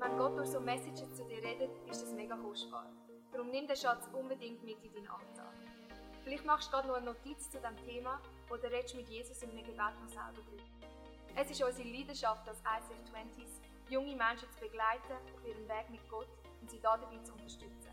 Wenn 0.00 0.16
Gott 0.16 0.38
durch 0.38 0.50
so 0.50 0.60
Messages 0.60 1.12
zu 1.16 1.24
dir 1.24 1.42
redet, 1.42 1.70
ist 1.90 2.02
das 2.02 2.12
mega 2.12 2.36
kostbar. 2.36 2.86
Darum 3.32 3.50
nimm 3.50 3.66
den 3.66 3.76
Schatz 3.76 4.08
unbedingt 4.12 4.62
mit 4.62 4.76
in 4.84 4.92
deinen 4.92 5.08
Alltag. 5.08 5.54
Vielleicht 6.22 6.44
machst 6.46 6.68
du 6.68 6.72
gerade 6.72 6.88
noch 6.88 6.96
eine 6.96 7.06
Notiz 7.06 7.50
zu 7.50 7.58
diesem 7.58 7.76
Thema 7.84 8.20
oder 8.48 8.70
redest 8.70 8.94
mit 8.94 9.08
Jesus 9.08 9.42
in 9.42 9.50
einem 9.50 9.64
Gebet 9.64 9.78
noch 9.78 10.08
selber 10.08 10.42
drüber. 10.48 10.62
Es 11.40 11.48
ist 11.52 11.62
unsere 11.62 11.88
Leidenschaft 11.88 12.48
als 12.48 12.58
ICF 12.58 13.14
20s, 13.14 13.60
junge 13.88 14.16
Menschen 14.16 14.50
zu 14.50 14.58
begleiten 14.58 15.12
auf 15.12 15.46
ihrem 15.46 15.68
Weg 15.68 15.88
mit 15.88 16.08
Gott 16.10 16.26
und 16.60 16.68
sie 16.68 16.80
dabei 16.80 17.16
zu 17.22 17.32
unterstützen. 17.32 17.92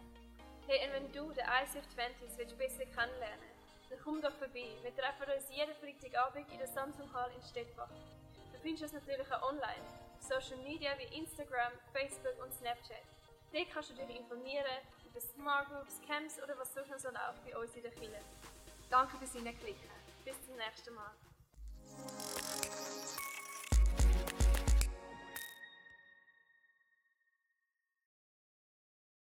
Hey, 0.65 0.87
und 0.87 0.93
wenn 0.93 1.11
du 1.11 1.31
den 1.31 1.45
ICF 1.45 1.85
20s 1.93 2.37
willst 2.37 2.57
besser 2.57 2.85
kennenlernen 2.85 3.55
dann 3.87 3.99
komm 4.03 4.19
doch 4.19 4.33
vorbei. 4.33 4.65
Wir 4.81 4.95
treffen 4.95 5.29
uns 5.29 5.45
jeden 5.51 5.75
Freitagabend 5.75 6.51
in 6.51 6.57
der 6.57 6.67
Samsung 6.67 7.05
Hall 7.13 7.29
in 7.35 7.43
Stettbach. 7.43 7.91
Du 8.51 8.57
findest 8.63 8.85
uns 8.85 8.93
natürlich 8.93 9.31
auch 9.31 9.43
online, 9.43 9.85
auf 10.17 10.23
Social 10.23 10.57
Media 10.63 10.97
wie 10.97 11.15
Instagram, 11.15 11.71
Facebook 11.93 12.41
und 12.43 12.51
Snapchat. 12.51 13.05
Dort 13.53 13.69
kannst 13.71 13.91
du 13.91 13.93
dich 13.93 14.09
informieren 14.09 14.81
über 15.05 15.21
Smart 15.21 15.69
Groups, 15.69 16.01
Camps 16.07 16.41
oder 16.41 16.57
was 16.57 16.73
sonst 16.73 16.89
noch 16.89 16.97
so 16.97 17.09
läuft 17.09 17.45
bei 17.45 17.55
uns 17.55 17.75
in 17.75 17.83
der 17.83 17.91
Kirche. 17.91 18.25
Danke 18.89 19.17
fürs 19.19 19.33
Hineinklicken. 19.33 19.89
Bis 20.25 20.33
zum 20.41 20.55
nächsten 20.55 20.95
Mal. 20.95 21.11